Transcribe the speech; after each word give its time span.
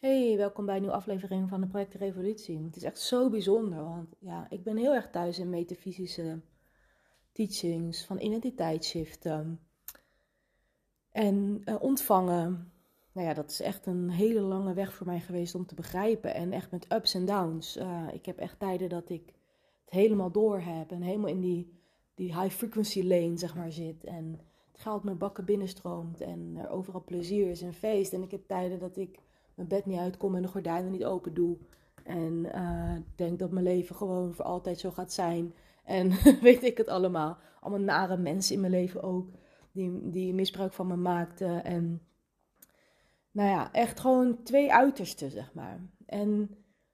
Hey, 0.00 0.36
welkom 0.36 0.66
bij 0.66 0.74
een 0.74 0.80
nieuwe 0.80 0.96
aflevering 0.96 1.48
van 1.48 1.60
de 1.60 1.66
Project 1.66 1.94
Revolutie. 1.94 2.64
Het 2.64 2.76
is 2.76 2.82
echt 2.82 2.98
zo 2.98 3.30
bijzonder, 3.30 3.84
want 3.84 4.16
ja, 4.18 4.46
ik 4.50 4.62
ben 4.62 4.76
heel 4.76 4.94
erg 4.94 5.10
thuis 5.10 5.38
in 5.38 5.50
metafysische 5.50 6.40
teachings 7.32 8.04
van 8.04 8.20
identiteitsshiften 8.20 9.60
en 11.10 11.62
uh, 11.64 11.82
ontvangen. 11.82 12.72
Nou 13.12 13.26
ja, 13.26 13.34
dat 13.34 13.50
is 13.50 13.60
echt 13.60 13.86
een 13.86 14.10
hele 14.10 14.40
lange 14.40 14.74
weg 14.74 14.94
voor 14.94 15.06
mij 15.06 15.20
geweest 15.20 15.54
om 15.54 15.66
te 15.66 15.74
begrijpen 15.74 16.34
en 16.34 16.52
echt 16.52 16.70
met 16.70 16.92
ups 16.92 17.14
en 17.14 17.24
downs. 17.24 17.76
Uh, 17.76 18.06
ik 18.12 18.26
heb 18.26 18.38
echt 18.38 18.58
tijden 18.58 18.88
dat 18.88 19.08
ik 19.08 19.26
het 19.84 19.94
helemaal 19.94 20.30
door 20.30 20.60
heb 20.60 20.90
en 20.90 21.02
helemaal 21.02 21.30
in 21.30 21.40
die, 21.40 21.78
die 22.14 22.40
high 22.40 22.54
frequency 22.54 23.02
lane, 23.02 23.36
zeg 23.36 23.54
maar, 23.54 23.72
zit 23.72 24.04
en 24.04 24.40
het 24.72 24.80
geld 24.80 25.04
mijn 25.04 25.18
bakken 25.18 25.44
binnenstroomt 25.44 26.20
en 26.20 26.54
er 26.56 26.70
overal 26.70 27.04
plezier 27.04 27.50
is 27.50 27.62
en 27.62 27.74
feest. 27.74 28.12
En 28.12 28.22
ik 28.22 28.30
heb 28.30 28.46
tijden 28.46 28.78
dat 28.78 28.96
ik 28.96 29.18
mijn 29.60 29.82
bed 29.82 29.86
niet 29.86 29.98
uitkom 29.98 30.34
en 30.34 30.42
de 30.42 30.48
gordijnen 30.48 30.92
niet 30.92 31.04
open 31.04 31.34
doe. 31.34 31.56
En 32.04 32.46
uh, 32.54 32.96
denk 33.16 33.38
dat 33.38 33.50
mijn 33.50 33.64
leven 33.64 33.96
gewoon 33.96 34.34
voor 34.34 34.44
altijd 34.44 34.78
zo 34.78 34.90
gaat 34.90 35.12
zijn. 35.12 35.54
En 35.84 36.10
weet 36.40 36.62
ik 36.62 36.76
het 36.76 36.88
allemaal. 36.88 37.38
Allemaal 37.60 37.84
nare 37.84 38.16
mensen 38.16 38.54
in 38.54 38.60
mijn 38.60 38.72
leven 38.72 39.02
ook. 39.02 39.28
Die, 39.72 40.10
die 40.10 40.34
misbruik 40.34 40.72
van 40.72 40.86
me 40.86 40.96
maakten. 40.96 41.64
En 41.64 42.02
nou 43.30 43.48
ja, 43.48 43.72
echt 43.72 44.00
gewoon 44.00 44.42
twee 44.42 44.72
uitersten, 44.72 45.30
zeg 45.30 45.54
maar. 45.54 45.80
En 46.06 46.46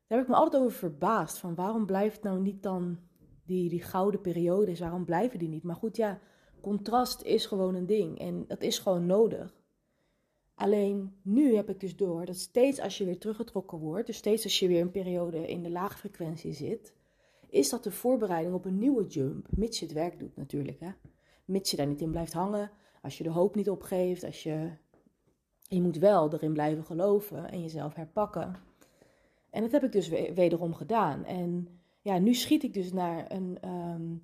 daar 0.07 0.19
heb 0.19 0.23
ik 0.23 0.29
me 0.29 0.35
altijd 0.35 0.63
over 0.63 0.77
verbaasd. 0.79 1.39
Van 1.39 1.55
waarom 1.55 1.87
blijft 1.87 2.23
nou 2.23 2.41
niet 2.41 2.63
dan 2.63 2.99
die, 3.45 3.69
die 3.69 3.83
gouden 3.83 4.21
periodes? 4.21 4.81
Waarom 4.81 5.05
blijven 5.05 5.39
die 5.39 5.49
niet? 5.49 5.63
Maar 5.63 5.77
goed, 5.77 5.97
ja, 5.97 6.19
contrast 6.61 7.23
is 7.23 7.47
gewoon 7.47 7.75
een 7.75 7.87
ding. 7.87 8.19
En 8.19 8.45
dat 8.47 8.63
is 8.63 8.79
gewoon 8.79 9.07
nodig. 9.07 9.55
Alleen 10.57 11.17
nu 11.23 11.55
heb 11.55 11.69
ik 11.69 11.81
dus 11.81 11.97
door 11.97 12.25
dat 12.25 12.37
steeds 12.37 12.81
als 12.81 12.99
je 12.99 13.05
weer 13.05 13.19
teruggetrokken 13.19 13.79
wordt, 13.79 14.07
dus 14.07 14.17
steeds 14.17 14.45
als 14.45 14.59
je 14.59 14.69
weer 14.69 14.81
een 14.81 14.91
periode 14.91 15.47
in 15.49 15.63
de 15.63 15.71
lage 15.71 15.99
frequentie 15.99 16.53
zit, 16.53 16.95
is 17.49 17.69
dat 17.69 17.85
de 17.85 17.91
voorbereiding 17.91 18.55
op 18.55 18.65
een 18.65 18.79
nieuwe 18.79 19.07
jump, 19.07 19.47
mits 19.51 19.79
je 19.79 19.85
het 19.85 19.95
werk 19.95 20.19
doet 20.19 20.37
natuurlijk. 20.37 20.81
Hè? 20.81 20.91
Mits 21.45 21.71
je 21.71 21.77
daar 21.77 21.87
niet 21.87 22.01
in 22.01 22.11
blijft 22.11 22.33
hangen, 22.33 22.71
als 23.03 23.19
je 23.19 23.25
de 23.25 23.31
hoop 23.31 23.55
niet 23.55 23.71
opgeeft, 23.71 24.25
als 24.25 24.43
je, 24.43 24.71
je 25.63 25.83
moet 25.83 25.99
wel 25.99 26.33
erin 26.33 26.53
blijven 26.53 26.85
geloven 26.85 27.51
en 27.51 27.63
jezelf 27.63 27.95
herpakken. 27.95 28.57
En 29.51 29.63
dat 29.63 29.73
heb 29.73 29.85
ik 29.85 29.93
dus 29.93 30.09
wederom 30.35 30.75
gedaan. 30.75 31.25
En 31.25 31.69
ja, 32.01 32.19
nu 32.19 32.35
schiet 32.35 32.63
ik 32.63 32.75
dus 32.75 32.93
naar 32.93 33.33
een, 33.33 33.59
um, 33.69 34.23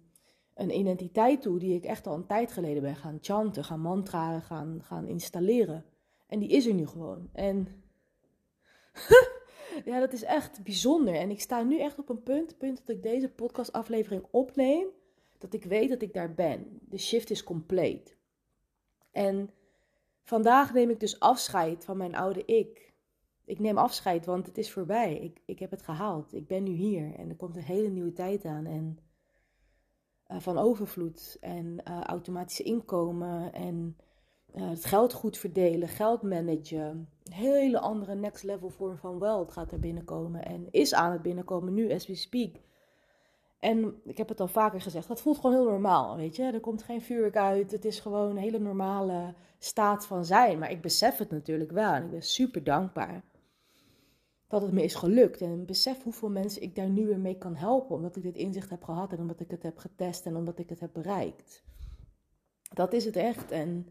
een 0.54 0.78
identiteit 0.78 1.42
toe 1.42 1.58
die 1.58 1.74
ik 1.74 1.84
echt 1.84 2.06
al 2.06 2.14
een 2.14 2.26
tijd 2.26 2.52
geleden 2.52 2.82
ben 2.82 2.96
gaan 2.96 3.18
chanten, 3.20 3.64
gaan 3.64 3.80
mantra, 3.80 4.40
gaan, 4.40 4.78
gaan 4.82 5.06
installeren. 5.06 5.84
En 6.32 6.38
die 6.38 6.48
is 6.48 6.66
er 6.66 6.74
nu 6.74 6.86
gewoon. 6.86 7.28
En 7.32 7.68
ja, 9.84 10.00
dat 10.00 10.12
is 10.12 10.22
echt 10.22 10.62
bijzonder. 10.62 11.14
En 11.14 11.30
ik 11.30 11.40
sta 11.40 11.62
nu 11.62 11.78
echt 11.78 11.98
op 11.98 12.08
een 12.08 12.22
punt, 12.22 12.58
punt 12.58 12.78
dat 12.78 12.96
ik 12.96 13.02
deze 13.02 13.28
podcastaflevering 13.28 14.26
opneem, 14.30 14.86
dat 15.38 15.54
ik 15.54 15.64
weet 15.64 15.88
dat 15.88 16.02
ik 16.02 16.12
daar 16.12 16.34
ben. 16.34 16.78
De 16.88 16.98
shift 16.98 17.30
is 17.30 17.42
compleet. 17.42 18.16
En 19.10 19.50
vandaag 20.22 20.72
neem 20.72 20.90
ik 20.90 21.00
dus 21.00 21.20
afscheid 21.20 21.84
van 21.84 21.96
mijn 21.96 22.14
oude 22.14 22.44
ik. 22.44 22.92
Ik 23.44 23.58
neem 23.58 23.78
afscheid, 23.78 24.26
want 24.26 24.46
het 24.46 24.58
is 24.58 24.72
voorbij. 24.72 25.18
Ik, 25.18 25.40
ik 25.44 25.58
heb 25.58 25.70
het 25.70 25.82
gehaald. 25.82 26.34
Ik 26.34 26.46
ben 26.46 26.62
nu 26.62 26.70
hier. 26.70 27.14
En 27.14 27.28
er 27.28 27.36
komt 27.36 27.56
een 27.56 27.62
hele 27.62 27.88
nieuwe 27.88 28.12
tijd 28.12 28.44
aan. 28.44 28.66
En 28.66 28.98
uh, 30.28 30.40
van 30.40 30.58
overvloed 30.58 31.36
en 31.40 31.82
uh, 31.88 32.00
automatische 32.00 32.62
inkomen 32.62 33.52
en 33.52 33.96
uh, 34.54 34.68
het 34.68 34.84
geld 34.84 35.12
goed 35.12 35.38
verdelen, 35.38 35.88
geld 35.88 36.22
managen. 36.22 37.08
Een 37.24 37.32
hele 37.32 37.78
andere 37.78 38.14
next 38.14 38.42
level 38.42 38.68
vorm 38.68 38.96
van 38.96 39.18
wealth 39.18 39.52
gaat 39.52 39.72
er 39.72 39.78
binnenkomen 39.78 40.44
en 40.44 40.66
is 40.70 40.94
aan 40.94 41.12
het 41.12 41.22
binnenkomen 41.22 41.74
nu 41.74 41.92
as 41.92 42.06
we 42.06 42.14
speak. 42.14 42.54
En 43.58 44.00
ik 44.04 44.18
heb 44.18 44.28
het 44.28 44.40
al 44.40 44.48
vaker 44.48 44.80
gezegd, 44.80 45.08
dat 45.08 45.20
voelt 45.20 45.36
gewoon 45.36 45.56
heel 45.56 45.70
normaal, 45.70 46.16
weet 46.16 46.36
je. 46.36 46.42
Er 46.42 46.60
komt 46.60 46.82
geen 46.82 47.02
vuurwerk 47.02 47.36
uit, 47.36 47.70
het 47.70 47.84
is 47.84 48.00
gewoon 48.00 48.30
een 48.30 48.36
hele 48.36 48.58
normale 48.58 49.34
staat 49.58 50.06
van 50.06 50.24
zijn. 50.24 50.58
Maar 50.58 50.70
ik 50.70 50.82
besef 50.82 51.18
het 51.18 51.30
natuurlijk 51.30 51.70
wel 51.70 51.92
en 51.92 52.04
ik 52.04 52.10
ben 52.10 52.22
super 52.22 52.64
dankbaar 52.64 53.22
dat 54.48 54.62
het 54.62 54.72
me 54.72 54.82
is 54.82 54.94
gelukt. 54.94 55.40
En 55.40 55.66
besef 55.66 56.02
hoeveel 56.02 56.30
mensen 56.30 56.62
ik 56.62 56.74
daar 56.74 56.88
nu 56.88 57.06
weer 57.06 57.18
mee 57.18 57.38
kan 57.38 57.54
helpen, 57.54 57.96
omdat 57.96 58.16
ik 58.16 58.22
dit 58.22 58.36
inzicht 58.36 58.70
heb 58.70 58.84
gehad 58.84 59.12
en 59.12 59.18
omdat 59.18 59.40
ik 59.40 59.50
het 59.50 59.62
heb 59.62 59.78
getest 59.78 60.26
en 60.26 60.36
omdat 60.36 60.58
ik 60.58 60.68
het 60.68 60.80
heb 60.80 60.90
bereikt. 60.92 61.62
Dat 62.74 62.92
is 62.92 63.04
het 63.04 63.16
echt 63.16 63.50
en 63.50 63.86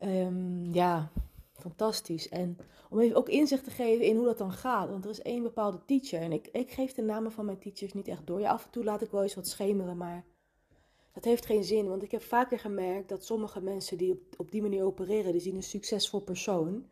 Um, 0.00 0.74
ja, 0.74 1.10
fantastisch. 1.52 2.28
En 2.28 2.58
om 2.90 3.00
even 3.00 3.16
ook 3.16 3.28
inzicht 3.28 3.64
te 3.64 3.70
geven 3.70 4.04
in 4.04 4.16
hoe 4.16 4.24
dat 4.24 4.38
dan 4.38 4.52
gaat. 4.52 4.88
Want 4.88 5.04
er 5.04 5.10
is 5.10 5.22
één 5.22 5.42
bepaalde 5.42 5.84
teacher. 5.86 6.20
En 6.20 6.32
ik, 6.32 6.48
ik 6.52 6.70
geef 6.70 6.94
de 6.94 7.02
namen 7.02 7.32
van 7.32 7.44
mijn 7.44 7.58
teachers 7.58 7.92
niet 7.92 8.08
echt 8.08 8.26
door. 8.26 8.40
Ja, 8.40 8.50
af 8.50 8.64
en 8.64 8.70
toe 8.70 8.84
laat 8.84 9.02
ik 9.02 9.10
wel 9.10 9.22
eens 9.22 9.34
wat 9.34 9.48
schemeren, 9.48 9.96
maar 9.96 10.24
dat 11.12 11.24
heeft 11.24 11.46
geen 11.46 11.64
zin. 11.64 11.88
Want 11.88 12.02
ik 12.02 12.10
heb 12.10 12.22
vaker 12.22 12.58
gemerkt 12.58 13.08
dat 13.08 13.24
sommige 13.24 13.60
mensen 13.60 13.98
die 13.98 14.12
op, 14.12 14.20
op 14.36 14.50
die 14.50 14.62
manier 14.62 14.84
opereren, 14.84 15.32
die 15.32 15.40
zien 15.40 15.56
een 15.56 15.62
succesvol 15.62 16.20
persoon. 16.20 16.86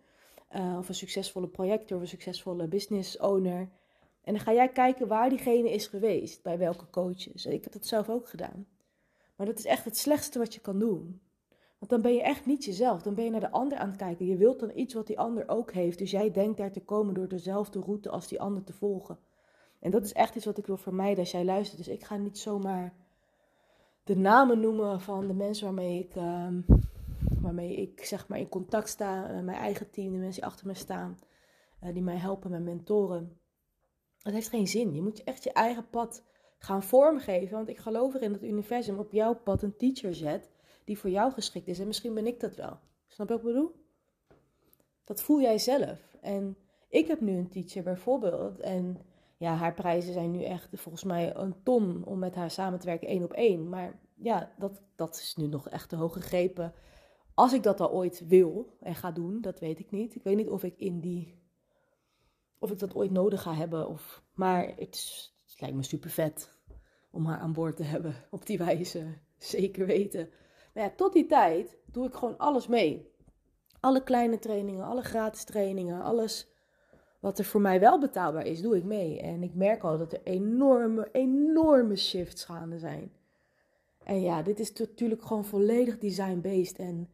Uh, 0.56 0.76
of 0.78 0.88
een 0.88 0.94
succesvolle 0.94 1.48
projector 1.48 1.96
of 1.96 2.02
een 2.02 2.08
succesvolle 2.08 2.68
business 2.68 3.18
owner. 3.18 3.68
En 4.22 4.32
dan 4.32 4.40
ga 4.40 4.52
jij 4.52 4.68
kijken 4.68 5.08
waar 5.08 5.28
diegene 5.28 5.70
is 5.70 5.86
geweest, 5.86 6.42
bij 6.42 6.58
welke 6.58 6.90
coaches. 6.90 7.46
Ik 7.46 7.64
heb 7.64 7.72
dat 7.72 7.86
zelf 7.86 8.08
ook 8.08 8.28
gedaan. 8.28 8.66
Maar 9.36 9.46
dat 9.46 9.58
is 9.58 9.64
echt 9.64 9.84
het 9.84 9.96
slechtste 9.96 10.38
wat 10.38 10.54
je 10.54 10.60
kan 10.60 10.78
doen. 10.78 11.20
Want 11.84 12.02
dan 12.02 12.12
ben 12.12 12.18
je 12.18 12.26
echt 12.26 12.46
niet 12.46 12.64
jezelf. 12.64 13.02
Dan 13.02 13.14
ben 13.14 13.24
je 13.24 13.30
naar 13.30 13.40
de 13.40 13.50
ander 13.50 13.78
aan 13.78 13.88
het 13.88 13.96
kijken. 13.96 14.26
Je 14.26 14.36
wilt 14.36 14.60
dan 14.60 14.70
iets 14.74 14.94
wat 14.94 15.06
die 15.06 15.18
ander 15.18 15.48
ook 15.48 15.72
heeft. 15.72 15.98
Dus 15.98 16.10
jij 16.10 16.30
denkt 16.30 16.56
daar 16.56 16.72
te 16.72 16.84
komen 16.84 17.14
door 17.14 17.28
dezelfde 17.28 17.80
route 17.80 18.10
als 18.10 18.28
die 18.28 18.40
ander 18.40 18.64
te 18.64 18.72
volgen. 18.72 19.18
En 19.78 19.90
dat 19.90 20.04
is 20.04 20.12
echt 20.12 20.34
iets 20.34 20.44
wat 20.44 20.58
ik 20.58 20.66
wil 20.66 20.76
vermijden 20.76 21.18
als 21.18 21.30
jij 21.30 21.44
luistert. 21.44 21.78
Dus 21.78 21.88
ik 21.88 22.04
ga 22.04 22.16
niet 22.16 22.38
zomaar 22.38 22.94
de 24.04 24.16
namen 24.16 24.60
noemen 24.60 25.00
van 25.00 25.26
de 25.26 25.34
mensen 25.34 25.64
waarmee 25.64 25.98
ik, 25.98 26.14
uh, 26.14 26.48
waarmee 27.40 27.76
ik 27.76 28.04
zeg 28.04 28.28
maar 28.28 28.38
in 28.38 28.48
contact 28.48 28.88
sta. 28.88 29.30
Uh, 29.30 29.40
mijn 29.40 29.58
eigen 29.58 29.90
team, 29.90 30.12
de 30.12 30.18
mensen 30.18 30.42
die 30.42 30.50
achter 30.50 30.66
me 30.66 30.74
staan. 30.74 31.18
Uh, 31.82 31.92
die 31.92 32.02
mij 32.02 32.16
helpen, 32.16 32.50
mijn 32.50 32.64
mentoren. 32.64 33.38
Dat 34.22 34.32
heeft 34.32 34.48
geen 34.48 34.68
zin. 34.68 34.94
Je 34.94 35.02
moet 35.02 35.24
echt 35.24 35.44
je 35.44 35.52
eigen 35.52 35.88
pad 35.90 36.24
gaan 36.58 36.82
vormgeven. 36.82 37.56
Want 37.56 37.68
ik 37.68 37.78
geloof 37.78 38.14
erin 38.14 38.32
dat 38.32 38.40
het 38.40 38.50
universum 38.50 38.98
op 38.98 39.12
jouw 39.12 39.34
pad 39.34 39.62
een 39.62 39.76
teacher 39.76 40.14
zet 40.14 40.52
die 40.84 40.98
voor 40.98 41.10
jou 41.10 41.32
geschikt 41.32 41.68
is. 41.68 41.78
En 41.78 41.86
misschien 41.86 42.14
ben 42.14 42.26
ik 42.26 42.40
dat 42.40 42.56
wel. 42.56 42.78
Snap 43.06 43.28
je 43.28 43.34
wat 43.34 43.42
ik 43.42 43.52
bedoel? 43.52 43.72
Dat 45.04 45.22
voel 45.22 45.40
jij 45.40 45.58
zelf. 45.58 46.16
En 46.20 46.56
ik 46.88 47.06
heb 47.06 47.20
nu 47.20 47.36
een 47.36 47.48
teacher 47.48 47.82
bijvoorbeeld. 47.82 48.60
En 48.60 48.98
ja, 49.36 49.54
haar 49.54 49.74
prijzen 49.74 50.12
zijn 50.12 50.30
nu 50.30 50.42
echt 50.42 50.68
volgens 50.72 51.04
mij 51.04 51.36
een 51.36 51.62
ton 51.62 52.04
om 52.04 52.18
met 52.18 52.34
haar 52.34 52.50
samen 52.50 52.78
te 52.78 52.86
werken 52.86 53.08
één 53.08 53.24
op 53.24 53.32
één. 53.32 53.68
Maar 53.68 54.00
ja, 54.14 54.52
dat, 54.58 54.82
dat 54.94 55.14
is 55.14 55.34
nu 55.36 55.46
nog 55.46 55.68
echt 55.68 55.88
te 55.88 55.96
hoog 55.96 56.12
gegrepen. 56.12 56.74
Als 57.34 57.52
ik 57.52 57.62
dat 57.62 57.80
al 57.80 57.90
ooit 57.90 58.26
wil 58.26 58.76
en 58.80 58.94
ga 58.94 59.10
doen, 59.10 59.40
dat 59.40 59.60
weet 59.60 59.78
ik 59.78 59.90
niet. 59.90 60.14
Ik 60.14 60.22
weet 60.22 60.36
niet 60.36 60.48
of 60.48 60.62
ik 60.62 60.78
in 60.78 61.00
die. 61.00 61.42
Of 62.58 62.70
ik 62.70 62.78
dat 62.78 62.94
ooit 62.94 63.10
nodig 63.10 63.42
ga 63.42 63.54
hebben. 63.54 63.88
Of, 63.88 64.22
maar 64.34 64.66
het, 64.66 65.30
het 65.46 65.60
lijkt 65.60 65.76
me 65.76 65.82
super 65.82 66.10
vet 66.10 66.58
om 67.10 67.26
haar 67.26 67.38
aan 67.38 67.52
boord 67.52 67.76
te 67.76 67.82
hebben 67.82 68.14
op 68.30 68.46
die 68.46 68.58
wijze. 68.58 69.18
Zeker 69.38 69.86
weten. 69.86 70.30
Maar 70.74 70.84
ja, 70.84 70.92
tot 70.96 71.12
die 71.12 71.26
tijd 71.26 71.76
doe 71.86 72.06
ik 72.06 72.14
gewoon 72.14 72.38
alles 72.38 72.66
mee. 72.66 73.12
Alle 73.80 74.02
kleine 74.02 74.38
trainingen, 74.38 74.84
alle 74.84 75.02
gratis 75.02 75.44
trainingen, 75.44 76.02
alles 76.02 76.48
wat 77.20 77.38
er 77.38 77.44
voor 77.44 77.60
mij 77.60 77.80
wel 77.80 78.00
betaalbaar 78.00 78.46
is, 78.46 78.60
doe 78.60 78.76
ik 78.76 78.84
mee. 78.84 79.20
En 79.20 79.42
ik 79.42 79.54
merk 79.54 79.82
al 79.82 79.98
dat 79.98 80.12
er 80.12 80.20
enorme, 80.24 81.08
enorme 81.12 81.96
shifts 81.96 82.44
gaande 82.44 82.78
zijn. 82.78 83.12
En 84.04 84.20
ja, 84.20 84.42
dit 84.42 84.60
is 84.60 84.72
natuurlijk 84.72 85.22
gewoon 85.22 85.44
volledig 85.44 85.98
design-based 85.98 86.78
en 86.78 87.08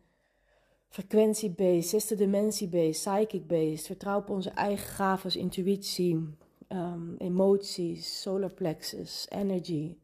frequentie-based, 0.88 1.88
zesde 1.88 2.14
dimensie-based, 2.14 3.02
psychic-based. 3.04 3.86
Vertrouw 3.86 4.18
op 4.18 4.30
onze 4.30 4.50
eigen 4.50 4.88
gaven, 4.88 5.40
intuïtie, 5.40 6.36
um, 6.68 7.14
emoties, 7.18 8.20
solar 8.20 8.52
plexus, 8.52 9.26
energy, 9.28 9.96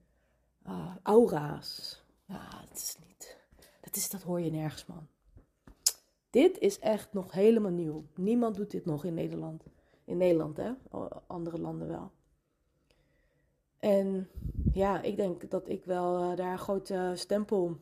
uh, 0.67 0.97
aura's. 1.02 2.02
Ja, 2.26 2.64
het 2.69 2.76
is 2.76 2.97
dat, 3.87 3.97
is, 3.97 4.11
dat 4.11 4.23
hoor 4.23 4.41
je 4.41 4.50
nergens, 4.50 4.87
man. 4.87 5.06
Dit 6.31 6.59
is 6.59 6.79
echt 6.79 7.12
nog 7.12 7.33
helemaal 7.33 7.71
nieuw. 7.71 8.05
Niemand 8.15 8.56
doet 8.56 8.71
dit 8.71 8.85
nog 8.85 9.05
in 9.05 9.15
Nederland. 9.15 9.62
In 10.05 10.17
Nederland, 10.17 10.56
hè? 10.56 10.71
Andere 11.27 11.59
landen 11.59 11.88
wel. 11.88 12.11
En 13.79 14.29
ja, 14.73 15.03
ik 15.03 15.17
denk 15.17 15.50
dat 15.50 15.69
ik 15.69 15.85
wel 15.85 16.31
uh, 16.31 16.37
daar 16.37 16.53
een 16.53 16.59
grote 16.59 17.12
stempel 17.15 17.77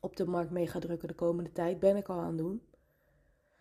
op 0.00 0.16
de 0.16 0.26
markt 0.26 0.50
mee 0.50 0.66
ga 0.66 0.78
drukken 0.78 1.08
de 1.08 1.14
komende 1.14 1.52
tijd. 1.52 1.78
Ben 1.78 1.96
ik 1.96 2.08
al 2.08 2.18
aan 2.18 2.26
het 2.26 2.38
doen. 2.38 2.62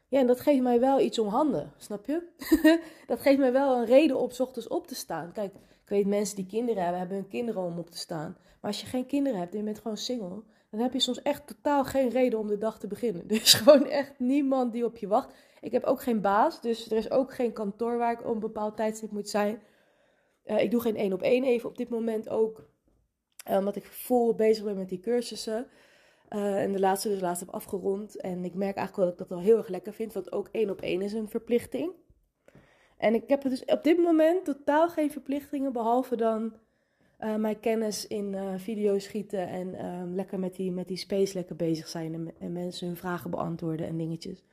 Ja, 0.08 0.20
en 0.20 0.28
dat 0.28 0.40
geeft 0.40 0.62
mij 0.62 0.80
wel 0.80 1.00
iets 1.00 1.20
om 1.20 1.28
handen, 1.28 1.74
snap 1.78 2.06
je? 2.06 2.28
dat 3.08 3.20
geeft 3.20 3.40
mij 3.40 3.52
wel 3.52 3.78
een 3.78 3.86
reden 3.86 4.20
op 4.20 4.40
ochtends 4.40 4.68
op 4.68 4.88
te 4.88 4.96
staan. 4.96 5.32
Kijk, 5.32 5.54
ik 5.56 5.90
weet 5.90 6.06
mensen 6.08 6.36
die 6.36 6.46
kinderen 6.46 6.82
hebben, 6.82 7.00
hebben 7.00 7.18
hun 7.18 7.28
kinderen 7.28 7.62
om 7.64 7.80
op 7.80 7.90
te 7.90 7.98
staan. 7.98 8.38
Maar 8.44 8.72
als 8.72 8.82
je 8.82 8.88
geen 8.88 9.06
kinderen 9.06 9.40
hebt 9.40 9.52
en 9.52 9.58
je 9.58 9.64
bent 9.64 9.80
gewoon 9.80 9.98
single, 9.98 10.44
dan 10.70 10.80
heb 10.80 10.94
je 10.94 11.00
soms 11.00 11.22
echt 11.22 11.48
totaal 11.48 11.84
geen 11.84 12.10
reden 12.10 12.40
om 12.40 12.48
de 12.48 12.58
dag 12.58 12.80
te 12.80 12.88
beginnen. 12.88 13.24
Er 13.28 13.42
is 13.42 13.54
gewoon 13.64 13.86
echt 13.86 14.20
niemand 14.20 14.74
die 14.74 14.86
op 14.86 14.98
je 14.98 15.08
wacht. 15.08 15.34
Ik 15.62 15.72
heb 15.72 15.84
ook 15.84 16.02
geen 16.02 16.22
baas, 16.22 16.62
dus 16.62 16.92
er 16.92 16.98
is 16.98 17.12
ook 17.12 17.34
geen 17.34 17.54
kantoor 17.54 17.98
waar 17.98 18.12
ik 18.12 18.26
op 18.26 18.34
een 18.34 18.40
bepaald 18.40 18.76
tijdstip 18.76 19.12
moet 19.12 19.30
zijn. 19.30 19.62
Uh, 20.46 20.62
ik 20.62 20.72
doe 20.72 20.82
geen 20.82 20.96
één 20.96 21.14
op 21.14 21.22
één 21.22 21.44
even 21.44 21.70
op 21.70 21.78
dit 21.78 21.90
moment 21.90 22.30
ook. 22.30 22.68
Uh, 23.50 23.58
omdat 23.58 23.76
ik 23.76 23.86
vol 23.86 24.36
bezig 24.36 24.64
ben 24.64 24.78
met 24.78 24.90
die 24.90 25.00
cursussen. 25.00 25.68
Uh, 26.30 26.62
en 26.62 26.72
de 26.72 26.80
laatste 26.80 27.10
dus 27.10 27.22
laatst 27.22 27.40
heb 27.40 27.54
afgerond. 27.54 28.22
En 28.22 28.46
ik 28.46 28.54
merk 28.54 28.76
eigenlijk 28.76 28.96
wel 28.96 29.06
dat 29.06 29.14
ik 29.14 29.20
dat 29.20 29.30
wel 29.30 29.40
heel 29.40 29.58
erg 29.58 29.68
lekker 29.68 29.94
vind. 29.94 30.14
Want 30.14 30.32
ook 30.32 30.48
één 30.52 30.70
op 30.70 30.82
één 30.82 31.02
is 31.02 31.14
een 31.14 31.30
verplichting. 31.30 31.92
En 32.98 33.14
ik 33.14 33.30
heb 33.30 33.42
dus 33.42 33.66
op 33.66 33.84
dit 33.84 33.98
moment 33.98 34.46
totaal 34.46 34.90
geen 34.90 35.12
verplichtingen. 35.12 35.74
Behalve 35.74 36.16
dan 36.16 36.54
uh, 37.20 37.36
mijn 37.36 37.60
kennis 37.60 38.08
in 38.08 38.34
uh, 38.34 38.54
video's 38.58 39.04
schieten. 39.04 39.48
En 39.48 39.68
uh, 39.68 40.02
lekker 40.16 40.40
met 40.40 40.56
die, 40.56 40.72
met 40.72 40.88
die 40.88 40.98
space 40.98 41.34
lekker 41.34 41.56
bezig 41.56 41.88
zijn. 41.88 42.14
En, 42.14 42.34
en, 42.40 42.52
mensen 42.52 42.88
hun 42.88 42.96
vragen 42.96 43.32
beantwoorden 43.32 43.88
en 43.88 43.98
dingetjes. 43.98 44.44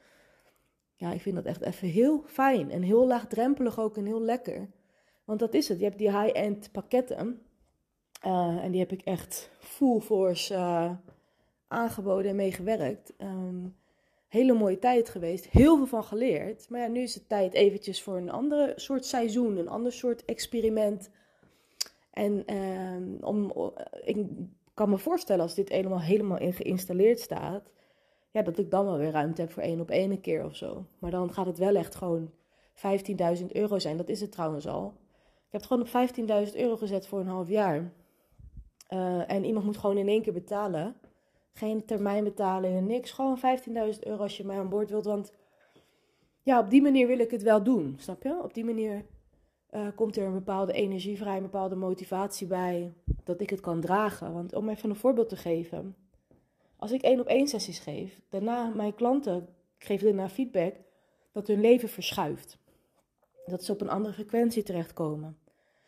Ja, 0.94 1.12
ik 1.12 1.20
vind 1.20 1.36
dat 1.36 1.44
echt 1.44 1.62
even 1.62 1.88
heel 1.88 2.22
fijn. 2.26 2.70
En 2.70 2.82
heel 2.82 3.06
laagdrempelig 3.06 3.78
ook 3.78 3.96
en 3.96 4.06
heel 4.06 4.22
lekker. 4.22 4.68
Want 5.24 5.38
dat 5.38 5.54
is 5.54 5.68
het. 5.68 5.78
Je 5.78 5.84
hebt 5.84 5.98
die 5.98 6.20
high-end 6.20 6.72
pakketten. 6.72 7.40
en 8.20 8.70
die 8.70 8.80
heb 8.80 8.92
ik 8.92 9.02
echt 9.02 9.50
full 9.58 10.00
force 10.00 10.54
aangeboden 11.68 12.30
en 12.30 12.36
meegewerkt. 12.36 13.12
Um, 13.18 13.76
hele 14.28 14.52
mooie 14.52 14.78
tijd 14.78 15.08
geweest. 15.08 15.46
Heel 15.46 15.76
veel 15.76 15.86
van 15.86 16.04
geleerd. 16.04 16.68
Maar 16.68 16.80
ja, 16.80 16.86
nu 16.86 17.00
is 17.00 17.14
het 17.14 17.28
tijd 17.28 17.54
eventjes 17.54 18.02
voor 18.02 18.16
een 18.16 18.30
andere 18.30 18.72
soort 18.76 19.04
seizoen. 19.04 19.56
Een 19.56 19.68
ander 19.68 19.92
soort 19.92 20.24
experiment. 20.24 21.10
En 22.16 22.56
um, 22.56 23.18
om, 23.20 23.52
ik 24.04 24.26
kan 24.74 24.90
me 24.90 24.98
voorstellen 24.98 25.42
als 25.42 25.54
dit 25.54 25.68
helemaal, 25.68 26.00
helemaal 26.00 26.38
in 26.38 26.52
geïnstalleerd 26.52 27.20
staat. 27.20 27.70
Ja, 28.30 28.42
dat 28.42 28.58
ik 28.58 28.70
dan 28.70 28.84
wel 28.84 28.98
weer 28.98 29.10
ruimte 29.10 29.40
heb 29.40 29.50
voor 29.50 29.62
één 29.62 29.80
op 29.80 29.90
één 29.90 30.20
keer 30.20 30.44
of 30.44 30.56
zo. 30.56 30.86
Maar 30.98 31.10
dan 31.10 31.32
gaat 31.32 31.46
het 31.46 31.58
wel 31.58 31.74
echt 31.74 31.94
gewoon 31.94 32.30
15.000 33.40 33.46
euro 33.52 33.78
zijn. 33.78 33.96
Dat 33.96 34.08
is 34.08 34.20
het 34.20 34.32
trouwens 34.32 34.66
al. 34.66 34.94
Ik 35.36 35.52
heb 35.52 35.60
het 35.60 35.66
gewoon 35.66 35.82
op 35.82 36.46
15.000 36.48 36.56
euro 36.56 36.76
gezet 36.76 37.06
voor 37.06 37.20
een 37.20 37.26
half 37.26 37.48
jaar. 37.48 37.92
Uh, 38.90 39.30
en 39.30 39.44
iemand 39.44 39.64
moet 39.64 39.76
gewoon 39.76 39.98
in 39.98 40.08
één 40.08 40.22
keer 40.22 40.32
betalen. 40.32 40.96
Geen 41.52 41.84
termijn 41.84 42.24
betalen 42.24 42.70
en 42.70 42.86
niks. 42.86 43.10
Gewoon 43.10 43.38
15.000 43.38 44.00
euro 44.00 44.22
als 44.22 44.36
je 44.36 44.44
mij 44.44 44.58
aan 44.58 44.68
boord 44.68 44.90
wilt. 44.90 45.04
Want 45.04 45.32
ja, 46.42 46.58
op 46.58 46.70
die 46.70 46.82
manier 46.82 47.06
wil 47.06 47.18
ik 47.18 47.30
het 47.30 47.42
wel 47.42 47.62
doen. 47.62 47.96
Snap 47.98 48.22
je? 48.22 48.42
Op 48.42 48.54
die 48.54 48.64
manier 48.64 49.04
uh, 49.76 49.88
komt 49.94 50.16
er 50.16 50.26
een 50.26 50.32
bepaalde 50.32 50.72
energie 50.72 51.16
vrij, 51.16 51.36
een 51.36 51.42
bepaalde 51.42 51.74
motivatie 51.74 52.46
bij. 52.46 52.92
Dat 53.24 53.40
ik 53.40 53.50
het 53.50 53.60
kan 53.60 53.80
dragen. 53.80 54.32
Want 54.32 54.54
om 54.54 54.68
even 54.68 54.90
een 54.90 54.96
voorbeeld 54.96 55.28
te 55.28 55.36
geven. 55.36 55.96
Als 56.76 56.92
ik 56.92 57.02
één 57.02 57.20
op 57.20 57.26
één 57.26 57.48
sessies 57.48 57.78
geef, 57.78 58.20
daarna 58.28 58.68
mijn 58.74 58.94
klanten 58.94 59.48
geven 59.78 60.06
daarna 60.06 60.28
feedback 60.28 60.74
dat 61.32 61.46
hun 61.46 61.60
leven 61.60 61.88
verschuift. 61.88 62.58
Dat 63.46 63.64
ze 63.64 63.72
op 63.72 63.80
een 63.80 63.88
andere 63.88 64.14
frequentie 64.14 64.62
terechtkomen. 64.62 65.38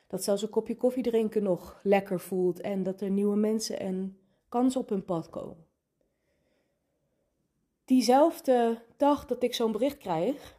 Dat 0.06 0.24
zelfs 0.24 0.42
een 0.42 0.50
kopje 0.50 0.76
koffie 0.76 1.02
drinken 1.02 1.42
nog 1.42 1.80
lekker 1.82 2.20
voelt 2.20 2.60
en 2.60 2.82
dat 2.82 3.00
er 3.00 3.10
nieuwe 3.10 3.36
mensen 3.36 3.80
en 3.80 4.18
kansen 4.48 4.80
op 4.80 4.88
hun 4.88 5.04
pad 5.04 5.30
komen. 5.30 5.66
Diezelfde 7.84 8.82
dag 8.96 9.26
dat 9.26 9.42
ik 9.42 9.54
zo'n 9.54 9.72
bericht 9.72 9.98
krijg, 9.98 10.56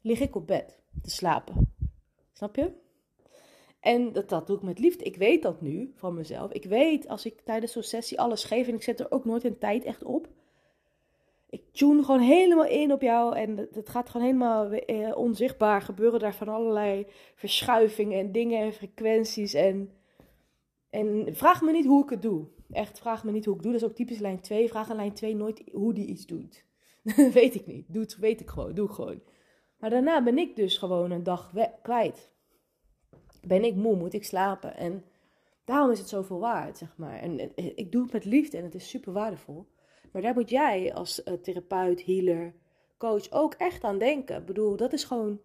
lig 0.00 0.20
ik 0.20 0.36
op 0.36 0.46
bed 0.46 0.78
te 1.02 1.10
slapen. 1.10 1.70
Snap 2.40 2.56
je? 2.56 2.70
En 3.80 4.12
dat, 4.12 4.28
dat 4.28 4.46
doe 4.46 4.56
ik 4.56 4.62
met 4.62 4.78
liefde. 4.78 5.04
Ik 5.04 5.16
weet 5.16 5.42
dat 5.42 5.60
nu 5.60 5.92
van 5.96 6.14
mezelf. 6.14 6.52
Ik 6.52 6.64
weet 6.64 7.08
als 7.08 7.26
ik 7.26 7.40
tijdens 7.40 7.72
zo'n 7.72 7.82
sessie 7.82 8.20
alles 8.20 8.44
geef 8.44 8.68
en 8.68 8.74
ik 8.74 8.82
zet 8.82 9.00
er 9.00 9.10
ook 9.10 9.24
nooit 9.24 9.44
een 9.44 9.58
tijd 9.58 9.84
echt 9.84 10.02
op. 10.02 10.28
Ik 11.50 11.62
tune 11.72 12.04
gewoon 12.04 12.20
helemaal 12.20 12.66
in 12.66 12.92
op 12.92 13.02
jou 13.02 13.36
en 13.36 13.68
het 13.72 13.88
gaat 13.88 14.10
gewoon 14.10 14.26
helemaal 14.26 14.70
eh, 14.72 15.16
onzichtbaar 15.16 15.82
gebeuren. 15.82 16.20
Daar 16.20 16.34
van 16.34 16.48
allerlei 16.48 17.06
verschuivingen 17.34 18.18
en 18.18 18.32
dingen 18.32 18.60
en 18.60 18.72
frequenties. 18.72 19.54
En, 19.54 19.90
en 20.90 21.36
vraag 21.36 21.62
me 21.62 21.72
niet 21.72 21.86
hoe 21.86 22.02
ik 22.02 22.10
het 22.10 22.22
doe. 22.22 22.46
Echt, 22.70 22.98
vraag 22.98 23.24
me 23.24 23.32
niet 23.32 23.44
hoe 23.44 23.56
ik 23.56 23.62
doe. 23.62 23.72
Dat 23.72 23.80
is 23.80 23.88
ook 23.88 23.94
typisch 23.94 24.18
lijn 24.18 24.40
2. 24.40 24.68
Vraag 24.68 24.90
aan 24.90 24.96
lijn 24.96 25.14
2 25.14 25.36
nooit 25.36 25.62
hoe 25.72 25.94
die 25.94 26.06
iets 26.06 26.26
doet. 26.26 26.64
weet 27.32 27.54
ik 27.54 27.66
niet. 27.66 27.84
Doe 27.88 28.02
het, 28.02 28.16
weet 28.16 28.40
ik 28.40 28.48
gewoon. 28.48 28.74
Doe 28.74 28.88
gewoon. 28.88 29.20
Maar 29.80 29.90
daarna 29.90 30.22
ben 30.22 30.38
ik 30.38 30.56
dus 30.56 30.78
gewoon 30.78 31.10
een 31.10 31.22
dag 31.22 31.52
kwijt. 31.82 32.30
Ben 33.46 33.64
ik 33.64 33.74
moe, 33.74 33.96
moet 33.96 34.12
ik 34.12 34.24
slapen. 34.24 34.76
En 34.76 35.04
daarom 35.64 35.90
is 35.90 35.98
het 35.98 36.08
zoveel 36.08 36.38
waard, 36.38 36.78
zeg 36.78 36.96
maar. 36.96 37.18
En 37.18 37.56
ik 37.76 37.92
doe 37.92 38.02
het 38.02 38.12
met 38.12 38.24
liefde 38.24 38.56
en 38.56 38.64
het 38.64 38.74
is 38.74 38.88
super 38.88 39.12
waardevol. 39.12 39.66
Maar 40.12 40.22
daar 40.22 40.34
moet 40.34 40.50
jij 40.50 40.94
als 40.94 41.24
uh, 41.24 41.34
therapeut, 41.34 42.04
healer, 42.04 42.54
coach 42.96 43.30
ook 43.30 43.54
echt 43.54 43.84
aan 43.84 43.98
denken. 43.98 44.36
Ik 44.36 44.46
bedoel, 44.46 44.76
dat 44.76 44.92
is 44.92 45.04
gewoon 45.04 45.40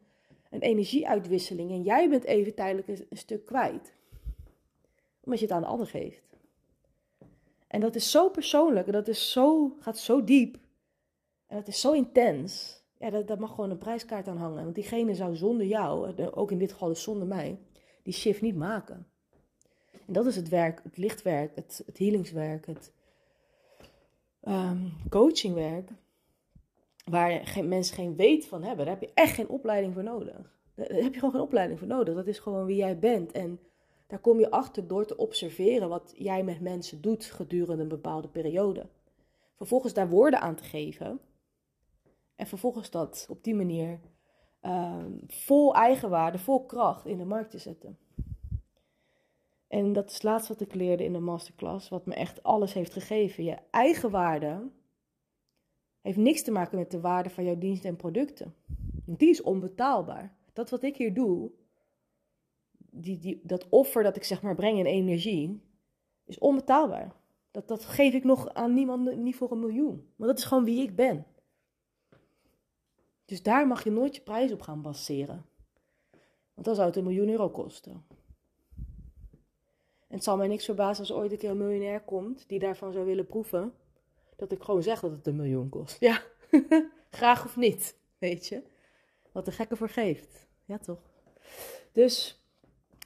een 0.49 0.61
energieuitwisseling. 0.61 1.71
En 1.71 1.81
jij 1.81 2.09
bent 2.09 2.23
even 2.23 2.55
tijdelijk 2.55 2.87
een, 2.87 3.05
een 3.09 3.17
stuk 3.17 3.45
kwijt. 3.45 3.93
Omdat 5.21 5.39
je 5.39 5.45
het 5.45 5.55
aan 5.55 5.61
de 5.61 5.67
ander 5.67 5.87
geeft. 5.87 6.23
En 7.67 7.79
dat 7.79 7.95
is 7.95 8.11
zo 8.11 8.29
persoonlijk 8.29 8.87
en 8.87 8.93
dat 8.93 9.07
is 9.07 9.31
zo, 9.31 9.75
gaat 9.79 9.97
zo 9.97 10.23
diep. 10.23 10.57
En 11.47 11.57
dat 11.57 11.67
is 11.67 11.81
zo 11.81 11.91
intens. 11.91 12.83
Ja, 12.99 13.09
dat, 13.09 13.39
mag 13.39 13.49
gewoon 13.49 13.69
een 13.69 13.77
prijskaart 13.77 14.27
aan 14.27 14.37
hangen. 14.37 14.63
Want 14.63 14.75
diegene 14.75 15.15
zou 15.15 15.35
zonder 15.35 15.65
jou, 15.65 16.15
ook 16.31 16.51
in 16.51 16.57
dit 16.57 16.71
geval 16.71 16.87
dus 16.87 17.03
zonder 17.03 17.27
mij, 17.27 17.59
die 18.03 18.13
shift 18.13 18.41
niet 18.41 18.55
maken. 18.55 19.07
En 20.05 20.13
dat 20.13 20.25
is 20.25 20.35
het 20.35 20.49
werk, 20.49 20.79
het 20.83 20.97
lichtwerk, 20.97 21.55
het, 21.55 21.83
het 21.85 21.97
healingswerk, 21.97 22.65
het 22.65 22.91
um, 24.47 24.93
coachingwerk. 25.09 25.89
Waar 27.05 27.47
geen, 27.47 27.67
mensen 27.67 27.95
geen 27.95 28.15
weet 28.15 28.45
van 28.45 28.63
hebben. 28.63 28.85
Daar 28.85 28.93
heb 28.99 29.09
je 29.09 29.13
echt 29.13 29.33
geen 29.33 29.49
opleiding 29.49 29.93
voor 29.93 30.03
nodig. 30.03 30.53
Daar 30.75 30.87
heb 30.87 31.13
je 31.13 31.19
gewoon 31.19 31.33
geen 31.33 31.41
opleiding 31.41 31.79
voor 31.79 31.87
nodig. 31.87 32.15
Dat 32.15 32.27
is 32.27 32.39
gewoon 32.39 32.65
wie 32.65 32.75
jij 32.75 32.99
bent. 32.99 33.31
En 33.31 33.59
daar 34.07 34.19
kom 34.19 34.39
je 34.39 34.51
achter 34.51 34.87
door 34.87 35.05
te 35.05 35.17
observeren 35.17 35.89
wat 35.89 36.13
jij 36.17 36.43
met 36.43 36.61
mensen 36.61 37.01
doet 37.01 37.25
gedurende 37.25 37.83
een 37.83 37.89
bepaalde 37.89 38.27
periode. 38.27 38.85
Vervolgens 39.55 39.93
daar 39.93 40.09
woorden 40.09 40.41
aan 40.41 40.55
te 40.55 40.63
geven. 40.63 41.19
En 42.35 42.47
vervolgens 42.47 42.89
dat 42.89 43.25
op 43.29 43.43
die 43.43 43.55
manier 43.55 43.99
uh, 44.61 45.05
vol 45.27 45.75
eigenwaarde, 45.75 46.37
vol 46.37 46.65
kracht 46.65 47.05
in 47.05 47.17
de 47.17 47.25
markt 47.25 47.51
te 47.51 47.57
zetten. 47.57 47.97
En 49.67 49.93
dat 49.93 50.07
is 50.07 50.13
het 50.13 50.23
laatste 50.23 50.53
wat 50.53 50.61
ik 50.61 50.73
leerde 50.73 51.03
in 51.03 51.13
de 51.13 51.19
masterclass, 51.19 51.89
wat 51.89 52.05
me 52.05 52.13
echt 52.13 52.43
alles 52.43 52.73
heeft 52.73 52.93
gegeven. 52.93 53.43
Je 53.43 53.57
eigen 53.71 54.09
waarde 54.11 54.69
heeft 56.01 56.17
niks 56.17 56.43
te 56.43 56.51
maken 56.51 56.77
met 56.77 56.91
de 56.91 56.99
waarde 56.99 57.29
van 57.29 57.43
jouw 57.43 57.57
diensten 57.57 57.89
en 57.89 57.95
producten. 57.95 58.55
Die 59.05 59.29
is 59.29 59.41
onbetaalbaar. 59.41 60.35
Dat 60.53 60.69
wat 60.69 60.83
ik 60.83 60.97
hier 60.97 61.13
doe, 61.13 61.51
die, 62.77 63.17
die, 63.17 63.41
dat 63.43 63.69
offer 63.69 64.03
dat 64.03 64.15
ik 64.15 64.23
zeg 64.23 64.41
maar 64.41 64.55
breng 64.55 64.77
in 64.77 64.85
energie, 64.85 65.61
is 66.25 66.39
onbetaalbaar. 66.39 67.15
Dat, 67.51 67.67
dat 67.67 67.85
geef 67.85 68.13
ik 68.13 68.23
nog 68.23 68.53
aan 68.53 68.73
niemand, 68.73 69.15
niet 69.15 69.35
voor 69.35 69.51
een 69.51 69.59
miljoen. 69.59 70.09
Maar 70.15 70.27
dat 70.27 70.37
is 70.37 70.43
gewoon 70.43 70.63
wie 70.63 70.81
ik 70.81 70.95
ben. 70.95 71.25
Dus 73.25 73.43
daar 73.43 73.67
mag 73.67 73.83
je 73.83 73.91
nooit 73.91 74.15
je 74.15 74.21
prijs 74.21 74.51
op 74.51 74.61
gaan 74.61 74.81
baseren. 74.81 75.45
Want 76.53 76.67
dan 76.67 76.75
zou 76.75 76.87
het 76.87 76.95
een 76.95 77.03
miljoen 77.03 77.29
euro 77.29 77.49
kosten. 77.49 78.05
En 80.07 80.15
het 80.15 80.23
zal 80.23 80.37
mij 80.37 80.47
niks 80.47 80.65
verbazen 80.65 80.99
als 80.99 81.13
ooit 81.13 81.31
een 81.31 81.37
keer 81.37 81.49
een 81.49 81.57
miljonair 81.57 82.01
komt 82.01 82.47
die 82.47 82.59
daarvan 82.59 82.91
zou 82.91 83.05
willen 83.05 83.25
proeven. 83.25 83.73
Dat 84.35 84.51
ik 84.51 84.63
gewoon 84.63 84.83
zeg 84.83 84.99
dat 84.99 85.11
het 85.11 85.27
een 85.27 85.35
miljoen 85.35 85.69
kost. 85.69 85.99
Ja, 85.99 86.21
graag 87.09 87.45
of 87.45 87.55
niet, 87.55 87.97
weet 88.17 88.47
je. 88.47 88.63
Wat 89.31 89.45
de 89.45 89.51
gekke 89.51 89.75
voor 89.75 89.89
geeft. 89.89 90.47
Ja, 90.65 90.77
toch? 90.77 90.99
Dus 91.91 92.43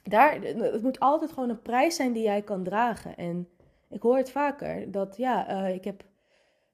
daar, 0.02 0.40
het 0.42 0.82
moet 0.82 1.00
altijd 1.00 1.32
gewoon 1.32 1.48
een 1.48 1.62
prijs 1.62 1.96
zijn 1.96 2.12
die 2.12 2.22
jij 2.22 2.42
kan 2.42 2.64
dragen. 2.64 3.16
En 3.16 3.48
ik 3.88 4.02
hoor 4.02 4.16
het 4.16 4.30
vaker 4.30 4.90
dat, 4.90 5.16
ja, 5.16 5.62
uh, 5.62 5.74
ik 5.74 5.84
heb, 5.84 6.04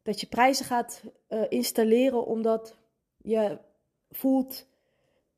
dat 0.02 0.20
je 0.20 0.26
prijzen 0.26 0.64
gaat 0.64 1.02
uh, 1.28 1.42
installeren 1.48 2.26
omdat 2.26 2.76
je 3.26 3.58
voelt 4.10 4.66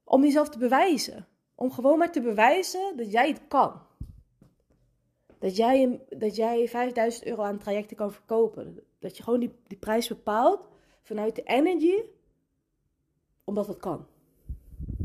om 0.05 0.23
jezelf 0.23 0.49
te 0.49 0.59
bewijzen. 0.59 1.27
Om 1.55 1.73
gewoon 1.73 1.99
maar 1.99 2.13
te 2.13 2.21
bewijzen 2.21 2.97
dat 2.97 3.13
jij 3.13 3.29
het 3.29 3.41
kan. 3.49 3.81
Dat 5.39 5.57
jij, 5.57 6.01
dat 6.09 6.37
jij 6.37 6.69
5000 6.69 7.27
euro 7.27 7.43
aan 7.43 7.59
trajecten 7.59 7.97
kan 7.97 8.13
verkopen. 8.13 8.81
Dat 8.99 9.17
je 9.17 9.23
gewoon 9.23 9.41
die, 9.41 9.55
die 9.67 9.79
prijs 9.79 10.09
bepaalt 10.09 10.69
vanuit 11.03 11.37
de 11.37 11.43
energy, 11.43 12.03
omdat 13.45 13.67
het 13.67 13.77
kan. 13.77 14.07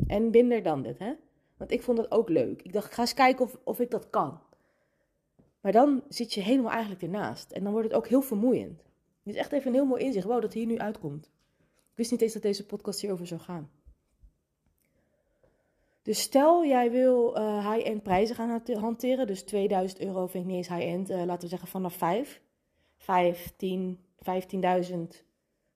En 0.07 0.29
minder 0.29 0.63
dan 0.63 0.81
dit, 0.81 0.99
hè? 0.99 1.13
Want 1.57 1.71
ik 1.71 1.83
vond 1.83 1.97
dat 1.97 2.11
ook 2.11 2.29
leuk. 2.29 2.61
Ik 2.61 2.73
dacht, 2.73 2.87
ik 2.87 2.93
ga 2.93 3.01
eens 3.01 3.13
kijken 3.13 3.45
of, 3.45 3.57
of 3.63 3.79
ik 3.79 3.91
dat 3.91 4.09
kan. 4.09 4.39
Maar 5.61 5.71
dan 5.71 6.03
zit 6.09 6.33
je 6.33 6.41
helemaal 6.41 6.71
eigenlijk 6.71 7.01
ernaast. 7.01 7.51
En 7.51 7.63
dan 7.63 7.71
wordt 7.71 7.87
het 7.87 7.97
ook 7.97 8.07
heel 8.07 8.21
vermoeiend. 8.21 8.83
Het 9.23 9.33
is 9.33 9.35
echt 9.35 9.51
even 9.51 9.67
een 9.67 9.73
heel 9.73 9.85
mooi 9.85 10.03
inzicht. 10.03 10.25
Wow, 10.25 10.41
dat 10.41 10.53
hier 10.53 10.65
nu 10.65 10.77
uitkomt. 10.77 11.31
Ik 11.93 11.99
wist 11.99 12.11
niet 12.11 12.21
eens 12.21 12.33
dat 12.33 12.41
deze 12.41 12.65
podcast 12.65 13.01
hierover 13.01 13.27
zou 13.27 13.41
gaan. 13.41 13.71
Dus 16.01 16.21
stel 16.21 16.65
jij 16.65 16.91
wil 16.91 17.37
uh, 17.37 17.71
high-end 17.71 18.03
prijzen 18.03 18.35
gaan 18.35 18.61
hanteren. 18.79 19.27
Dus 19.27 19.43
2000 19.43 19.99
euro 19.99 20.27
vind 20.27 20.43
ik 20.43 20.49
niet 20.49 20.57
eens 20.57 20.77
high-end. 20.77 21.09
Uh, 21.09 21.23
laten 21.23 21.41
we 21.41 21.47
zeggen 21.47 21.67
vanaf 21.67 21.93
5. 21.93 22.41
5, 22.97 23.53
10, 23.57 23.99
15.000 24.91 24.97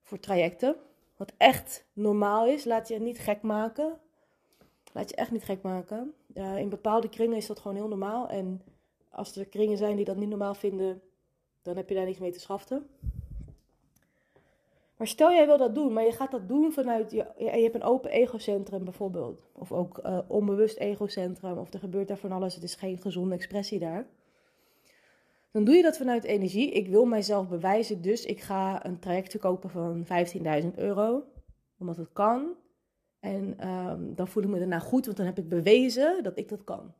voor 0.02 0.20
trajecten. 0.20 0.76
wat 1.16 1.32
echt 1.36 1.86
normaal 1.92 2.46
is. 2.46 2.64
Laat 2.64 2.88
je 2.88 3.00
niet 3.00 3.18
gek 3.18 3.42
maken. 3.42 3.98
Laat 4.92 5.10
je 5.10 5.16
echt 5.16 5.30
niet 5.30 5.44
gek 5.44 5.62
maken. 5.62 6.14
Uh, 6.34 6.58
in 6.58 6.68
bepaalde 6.68 7.08
kringen 7.08 7.36
is 7.36 7.46
dat 7.46 7.58
gewoon 7.58 7.76
heel 7.76 7.88
normaal. 7.88 8.28
En 8.28 8.62
als 9.08 9.36
er 9.36 9.46
kringen 9.46 9.76
zijn 9.76 9.96
die 9.96 10.04
dat 10.04 10.16
niet 10.16 10.28
normaal 10.28 10.54
vinden, 10.54 11.02
dan 11.62 11.76
heb 11.76 11.88
je 11.88 11.94
daar 11.94 12.04
niks 12.04 12.18
mee 12.18 12.32
te 12.32 12.40
schaften. 12.40 12.86
Maar 14.98 15.06
stel 15.06 15.32
jij 15.32 15.46
wil 15.46 15.58
dat 15.58 15.74
doen, 15.74 15.92
maar 15.92 16.04
je 16.04 16.12
gaat 16.12 16.30
dat 16.30 16.48
doen 16.48 16.72
vanuit 16.72 17.10
je. 17.10 17.26
Je 17.36 17.44
hebt 17.44 17.74
een 17.74 17.82
open 17.82 18.10
egocentrum 18.10 18.84
bijvoorbeeld. 18.84 19.48
Of 19.52 19.72
ook 19.72 20.00
uh, 20.06 20.18
onbewust 20.26 20.76
egocentrum. 20.76 21.58
Of 21.58 21.72
er 21.72 21.78
gebeurt 21.78 22.08
daar 22.08 22.16
van 22.16 22.32
alles. 22.32 22.54
Het 22.54 22.62
is 22.62 22.74
geen 22.74 23.00
gezonde 23.00 23.34
expressie 23.34 23.78
daar. 23.78 24.06
Dan 25.50 25.64
doe 25.64 25.74
je 25.74 25.82
dat 25.82 25.96
vanuit 25.96 26.24
energie. 26.24 26.70
Ik 26.70 26.88
wil 26.88 27.04
mijzelf 27.04 27.48
bewijzen, 27.48 28.02
dus 28.02 28.24
ik 28.24 28.40
ga 28.40 28.86
een 28.86 28.98
traject 28.98 29.30
verkopen 29.30 29.70
van 29.70 30.06
15.000 30.62 30.74
euro. 30.74 31.24
Omdat 31.78 31.96
het 31.96 32.12
kan. 32.12 32.54
En 33.20 33.68
um, 33.68 34.14
dan 34.14 34.28
voel 34.28 34.42
ik 34.42 34.48
me 34.48 34.58
daarna 34.58 34.78
goed, 34.78 35.04
want 35.04 35.16
dan 35.16 35.26
heb 35.26 35.38
ik 35.38 35.48
bewezen 35.48 36.22
dat 36.22 36.38
ik 36.38 36.48
dat 36.48 36.64
kan. 36.64 36.94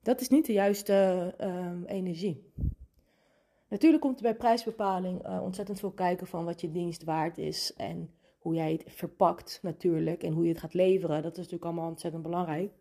Dat 0.00 0.20
is 0.20 0.28
niet 0.28 0.46
de 0.46 0.52
juiste 0.52 1.34
uh, 1.40 1.70
energie. 1.86 2.52
Natuurlijk 3.72 4.02
komt 4.02 4.16
er 4.16 4.22
bij 4.22 4.34
prijsbepaling 4.34 5.26
uh, 5.26 5.42
ontzettend 5.42 5.80
veel 5.80 5.90
kijken 5.90 6.26
van 6.26 6.44
wat 6.44 6.60
je 6.60 6.70
dienst 6.70 7.04
waard 7.04 7.38
is 7.38 7.74
en 7.74 8.14
hoe 8.38 8.54
jij 8.54 8.72
het 8.72 8.84
verpakt 8.86 9.58
natuurlijk 9.62 10.22
en 10.22 10.32
hoe 10.32 10.42
je 10.42 10.48
het 10.48 10.58
gaat 10.58 10.74
leveren. 10.74 11.22
Dat 11.22 11.32
is 11.32 11.36
natuurlijk 11.36 11.64
allemaal 11.64 11.88
ontzettend 11.88 12.22
belangrijk. 12.22 12.72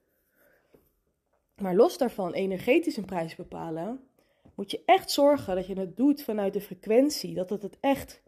Maar 1.55 1.75
los 1.75 1.97
daarvan, 1.97 2.33
energetisch 2.33 2.97
een 2.97 3.05
prijs 3.05 3.35
bepalen, 3.35 4.07
moet 4.55 4.71
je 4.71 4.81
echt 4.85 5.11
zorgen 5.11 5.55
dat 5.55 5.67
je 5.67 5.79
het 5.79 5.97
doet 5.97 6.23
vanuit 6.23 6.53
de 6.53 6.61
frequentie, 6.61 7.33
dat 7.33 7.49
het 7.49 7.61
het 7.61 7.77
echt 7.79 8.23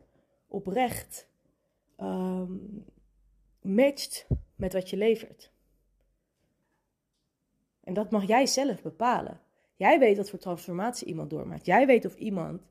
oprecht 0.48 1.29
um, 2.01 2.86
matcht 3.62 4.27
met 4.55 4.74
wat 4.74 4.89
je 4.89 4.98
levert. 4.98 5.51
En 7.84 7.93
dat 7.93 8.12
mag 8.12 8.27
jij 8.27 8.46
zelf 8.46 8.82
bepalen. 8.82 9.42
Jij 9.75 9.99
weet 9.99 10.17
wat 10.17 10.29
voor 10.29 10.39
transformatie 10.39 11.07
iemand 11.07 11.29
doormaakt. 11.29 11.65
Jij 11.65 11.85
weet 11.85 12.05
of 12.05 12.15
iemand 12.15 12.61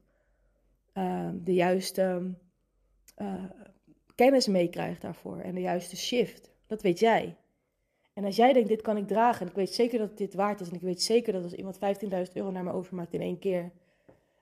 uh, 0.95 1.29
de 1.35 1.55
juiste 1.55 2.35
uh, 3.19 3.45
kennis 4.15 4.47
meekrijgt 4.47 5.01
daarvoor 5.01 5.39
en 5.39 5.55
de 5.55 5.61
juiste 5.61 5.97
shift. 5.97 6.51
Dat 6.67 6.83
weet 6.83 6.99
jij. 6.99 7.37
En 8.13 8.25
als 8.25 8.37
jij 8.37 8.53
denkt, 8.53 8.69
dit 8.69 8.83
kan 8.83 8.97
ik 8.97 9.07
dragen, 9.07 9.41
en 9.41 9.49
ik 9.49 9.57
weet 9.57 9.75
zeker 9.75 9.99
dat 9.99 10.19
dit 10.19 10.35
waard 10.35 10.61
is, 10.61 10.69
en 10.69 10.75
ik 10.75 10.81
weet 10.81 11.03
zeker 11.03 11.33
dat 11.33 11.43
als 11.43 11.55
iemand 11.55 11.79
15.000 11.79 12.33
euro 12.33 12.51
naar 12.51 12.65
me 12.65 12.73
overmaakt 12.73 13.15
in 13.15 13.21
één 13.21 13.39
keer, 13.39 13.73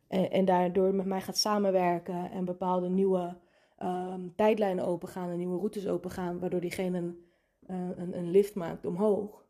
en, 0.09 0.31
en, 0.31 0.45
daardoor 0.45 0.95
met 0.95 1.07
mij 1.07 1.21
gaat 1.21 1.37
samenwerken 1.37 2.31
en 2.31 2.45
bepaalde 2.45 2.89
nieuwe 2.89 3.37
um, 3.83 4.33
tijdlijnen 4.37 4.87
opengaan 4.87 5.31
en 5.31 5.37
nieuwe 5.37 5.59
routes 5.59 5.87
opengaan, 5.87 6.39
waardoor 6.39 6.61
diegene 6.61 6.99
uh, 7.01 7.77
een, 7.97 8.17
een 8.19 8.31
lift 8.31 8.55
maakt 8.55 8.87
omhoog, 8.87 9.47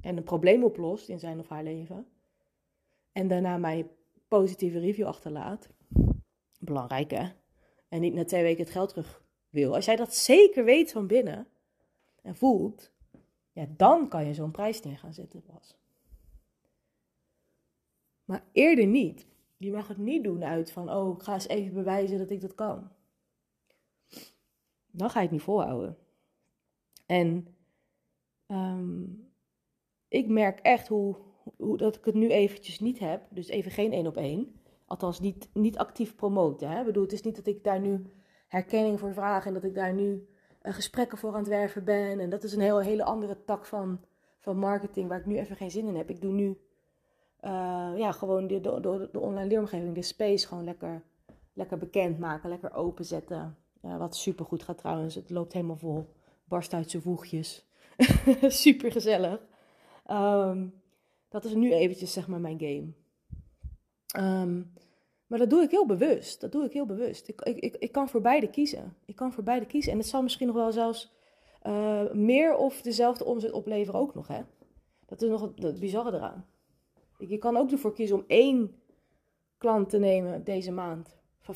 en 0.00 0.16
een 0.16 0.24
probleem 0.24 0.64
oplost 0.64 1.08
in 1.08 1.18
zijn 1.18 1.38
of 1.38 1.48
haar 1.48 1.62
leven. 1.62 2.06
En 3.12 3.28
daarna 3.28 3.56
mij 3.56 3.90
positieve 4.28 4.78
review 4.78 5.06
achterlaat. 5.06 5.68
Belangrijk 6.58 7.10
hè? 7.10 7.28
En 7.88 8.00
niet 8.00 8.14
na 8.14 8.24
twee 8.24 8.42
weken 8.42 8.64
het 8.64 8.72
geld 8.72 8.88
terug 8.88 9.22
wil. 9.48 9.74
Als 9.74 9.84
jij 9.84 9.96
dat 9.96 10.14
zeker 10.14 10.64
weet 10.64 10.92
van 10.92 11.06
binnen 11.06 11.46
en 12.22 12.36
voelt, 12.36 12.92
ja, 13.52 13.66
dan 13.76 14.08
kan 14.08 14.26
je 14.26 14.34
zo'n 14.34 14.50
prijs 14.50 14.82
neer 14.82 14.98
gaan 14.98 15.14
zetten 15.14 15.42
pas. 15.42 15.76
Maar 18.24 18.44
eerder 18.52 18.86
niet. 18.86 19.26
Je 19.56 19.72
mag 19.72 19.88
het 19.88 19.98
niet 19.98 20.24
doen 20.24 20.44
uit 20.44 20.72
van, 20.72 20.90
oh, 20.90 21.16
ik 21.16 21.22
ga 21.22 21.34
eens 21.34 21.48
even 21.48 21.74
bewijzen 21.74 22.18
dat 22.18 22.30
ik 22.30 22.40
dat 22.40 22.54
kan. 22.54 22.90
Dan 24.90 25.10
ga 25.10 25.18
je 25.18 25.24
het 25.24 25.34
niet 25.34 25.42
volhouden. 25.42 25.98
En 27.06 27.56
um, 28.46 29.27
ik 30.08 30.28
merk 30.28 30.58
echt 30.60 30.88
hoe, 30.88 31.16
hoe 31.56 31.76
dat 31.76 31.96
ik 31.96 32.04
het 32.04 32.14
nu 32.14 32.28
eventjes 32.30 32.80
niet 32.80 32.98
heb. 32.98 33.22
Dus 33.30 33.48
even 33.48 33.70
geen 33.70 33.92
één 33.92 34.06
op 34.06 34.16
één. 34.16 34.60
Althans, 34.86 35.20
niet, 35.20 35.48
niet 35.52 35.78
actief 35.78 36.14
promoten. 36.14 36.70
Hè? 36.70 36.78
Ik 36.78 36.86
bedoel, 36.86 37.02
het 37.02 37.12
is 37.12 37.22
niet 37.22 37.36
dat 37.36 37.46
ik 37.46 37.64
daar 37.64 37.80
nu 37.80 38.06
herkenning 38.48 38.98
voor 38.98 39.12
vraag 39.12 39.46
en 39.46 39.54
dat 39.54 39.64
ik 39.64 39.74
daar 39.74 39.92
nu 39.92 40.28
uh, 40.62 40.72
gesprekken 40.72 41.18
voor 41.18 41.32
aan 41.32 41.38
het 41.38 41.48
werven 41.48 41.84
ben. 41.84 42.20
En 42.20 42.30
dat 42.30 42.44
is 42.44 42.52
een 42.52 42.60
heel, 42.60 42.80
hele 42.80 43.04
andere 43.04 43.44
tak 43.44 43.66
van, 43.66 44.00
van 44.38 44.58
marketing 44.58 45.08
waar 45.08 45.18
ik 45.18 45.26
nu 45.26 45.38
even 45.38 45.56
geen 45.56 45.70
zin 45.70 45.86
in 45.86 45.96
heb. 45.96 46.10
Ik 46.10 46.20
doe 46.20 46.32
nu 46.32 46.58
uh, 47.44 47.92
ja, 47.96 48.12
gewoon 48.12 48.46
de, 48.46 48.60
de, 48.60 49.08
de, 49.12 49.20
online 49.20 49.48
leeromgeving, 49.48 49.94
de 49.94 50.02
space, 50.02 50.46
gewoon 50.46 50.64
lekker, 50.64 51.02
lekker 51.52 51.78
bekend 51.78 52.18
maken, 52.18 52.48
lekker 52.48 52.74
openzetten. 52.74 53.56
Uh, 53.84 53.96
wat 53.98 54.16
super 54.16 54.44
goed 54.44 54.62
gaat 54.62 54.78
trouwens. 54.78 55.14
Het 55.14 55.30
loopt 55.30 55.52
helemaal 55.52 55.76
vol. 55.76 56.14
Barst 56.44 56.74
uit 56.74 56.90
zijn 56.90 57.02
voegjes. 57.02 57.66
super 58.42 58.92
gezellig. 58.92 59.40
Um, 60.10 60.74
dat 61.28 61.44
is 61.44 61.54
nu 61.54 61.72
eventjes 61.72 62.12
zeg 62.12 62.28
maar 62.28 62.40
mijn 62.40 62.58
game. 62.58 62.92
Um, 64.42 64.72
maar 65.28 65.38
dat 65.38 65.50
doe 65.50 65.62
ik 65.62 65.70
heel 65.70 65.86
bewust. 65.86 66.40
Dat 66.40 66.52
doe 66.52 66.64
ik 66.64 66.72
heel 66.72 66.86
bewust. 66.86 67.28
Ik, 67.28 67.40
ik, 67.40 67.76
ik, 67.76 67.92
kan 67.92 68.08
voor 68.08 68.20
beide 68.20 68.50
kiezen. 68.50 68.96
Ik 69.04 69.16
kan 69.16 69.32
voor 69.32 69.42
beide 69.42 69.66
kiezen. 69.66 69.92
En 69.92 69.98
het 69.98 70.06
zal 70.06 70.22
misschien 70.22 70.46
nog 70.46 70.56
wel 70.56 70.72
zelfs 70.72 71.12
uh, 71.66 72.12
meer 72.12 72.56
of 72.56 72.82
dezelfde 72.82 73.24
omzet 73.24 73.52
opleveren 73.52 74.00
ook 74.00 74.14
nog. 74.14 74.28
Hè? 74.28 74.40
Dat 75.06 75.22
is 75.22 75.28
nog 75.28 75.40
het, 75.40 75.62
het 75.62 75.80
bizarre 75.80 76.16
eraan. 76.16 76.46
Ik, 77.18 77.28
je 77.28 77.38
kan 77.38 77.56
ook 77.56 77.70
ervoor 77.70 77.92
kiezen 77.92 78.16
om 78.16 78.24
één 78.26 78.74
klant 79.58 79.90
te 79.90 79.98
nemen 79.98 80.44
deze 80.44 80.72
maand 80.72 81.16
van 81.40 81.54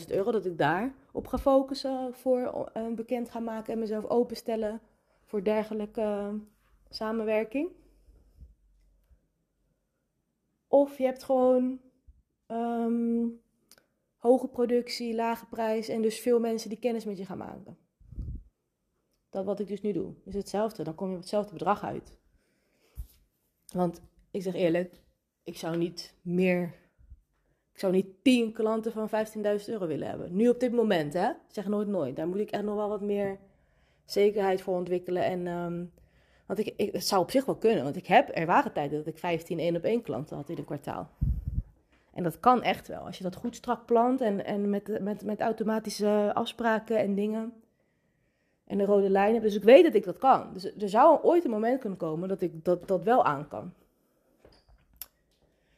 15.000 0.00 0.06
euro. 0.08 0.30
Dat 0.30 0.46
ik 0.46 0.58
daar 0.58 0.94
op 1.12 1.26
ga 1.26 1.38
focussen 1.38 2.14
voor 2.14 2.70
uh, 2.76 2.94
bekend 2.94 3.30
gaan 3.30 3.44
maken 3.44 3.72
en 3.72 3.78
mezelf 3.78 4.04
openstellen 4.04 4.80
voor 5.24 5.44
dergelijke 5.44 6.00
uh, 6.00 6.28
samenwerking. 6.88 7.70
Of 10.68 10.98
je 10.98 11.04
hebt 11.04 11.22
gewoon 11.22 11.80
um, 12.46 13.40
hoge 14.16 14.48
productie, 14.48 15.14
lage 15.14 15.46
prijs 15.46 15.88
en 15.88 16.02
dus 16.02 16.20
veel 16.20 16.40
mensen 16.40 16.68
die 16.68 16.78
kennis 16.78 17.04
met 17.04 17.18
je 17.18 17.24
gaan 17.24 17.38
maken. 17.38 17.78
Dat 19.30 19.44
wat 19.44 19.60
ik 19.60 19.66
dus 19.66 19.80
nu 19.80 19.92
doe, 19.92 20.14
is 20.24 20.34
hetzelfde. 20.34 20.84
Dan 20.84 20.94
kom 20.94 21.08
je 21.08 21.14
op 21.14 21.20
hetzelfde 21.20 21.52
bedrag 21.52 21.84
uit. 21.84 22.16
Want 23.72 24.02
ik 24.30 24.42
zeg 24.42 24.54
eerlijk, 24.54 25.02
ik 25.42 25.56
zou 25.56 25.76
niet 25.76 26.14
meer. 26.22 26.74
Ik 27.72 27.84
zou 27.84 27.92
niet 27.92 28.24
10 28.24 28.52
klanten 28.52 28.92
van 28.92 29.08
15.000 29.08 29.64
euro 29.66 29.86
willen 29.86 30.08
hebben. 30.08 30.36
Nu 30.36 30.48
op 30.48 30.60
dit 30.60 30.72
moment, 30.72 31.12
hè? 31.12 31.32
Zeg 31.48 31.66
nooit 31.66 31.88
nooit. 31.88 32.16
Daar 32.16 32.28
moet 32.28 32.38
ik 32.38 32.50
echt 32.50 32.62
nog 32.62 32.74
wel 32.74 32.88
wat 32.88 33.00
meer 33.00 33.38
zekerheid 34.04 34.62
voor 34.62 34.76
ontwikkelen. 34.76 35.24
En 35.24 35.46
um, 35.46 35.92
want 36.48 36.60
ik, 36.60 36.74
ik, 36.76 36.92
het 36.92 37.06
zou 37.06 37.22
op 37.22 37.30
zich 37.30 37.44
wel 37.44 37.56
kunnen, 37.56 37.84
want 37.84 37.96
ik 37.96 38.06
heb, 38.06 38.30
er 38.32 38.46
waren 38.46 38.72
tijden 38.72 38.98
dat 38.98 39.06
ik 39.06 39.18
15 39.18 39.58
één 39.58 39.76
op 39.76 39.82
één 39.82 40.02
klanten 40.02 40.36
had 40.36 40.48
in 40.48 40.58
een 40.58 40.64
kwartaal. 40.64 41.08
En 42.14 42.22
dat 42.22 42.40
kan 42.40 42.62
echt 42.62 42.88
wel, 42.88 43.00
als 43.00 43.16
je 43.16 43.22
dat 43.22 43.36
goed 43.36 43.56
strak 43.56 43.86
plant 43.86 44.20
en, 44.20 44.44
en 44.44 44.70
met, 44.70 45.00
met, 45.00 45.24
met 45.24 45.40
automatische 45.40 46.30
afspraken 46.34 46.98
en 46.98 47.14
dingen. 47.14 47.52
En 48.64 48.78
de 48.78 48.84
rode 48.84 49.10
lijnen. 49.10 49.42
Dus 49.42 49.54
ik 49.54 49.62
weet 49.62 49.84
dat 49.84 49.94
ik 49.94 50.04
dat 50.04 50.18
kan. 50.18 50.52
Dus 50.52 50.64
er 50.64 50.88
zou 50.88 51.22
ooit 51.22 51.44
een 51.44 51.50
moment 51.50 51.80
kunnen 51.80 51.98
komen 51.98 52.28
dat 52.28 52.40
ik 52.40 52.64
dat, 52.64 52.88
dat 52.88 53.02
wel 53.02 53.24
aan 53.24 53.48
kan. 53.48 53.72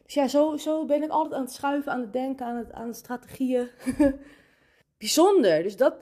Dus 0.03 0.15
ja, 0.15 0.29
zo, 0.29 0.57
zo 0.57 0.85
ben 0.85 1.03
ik 1.03 1.11
altijd 1.11 1.35
aan 1.35 1.45
het 1.45 1.53
schuiven, 1.53 1.93
aan 1.93 2.01
het 2.01 2.13
denken, 2.13 2.47
aan, 2.47 2.57
het, 2.57 2.73
aan 2.73 2.95
strategieën. 2.95 3.69
Bijzonder. 4.99 5.63
Dus 5.63 5.77
dat, 5.77 5.95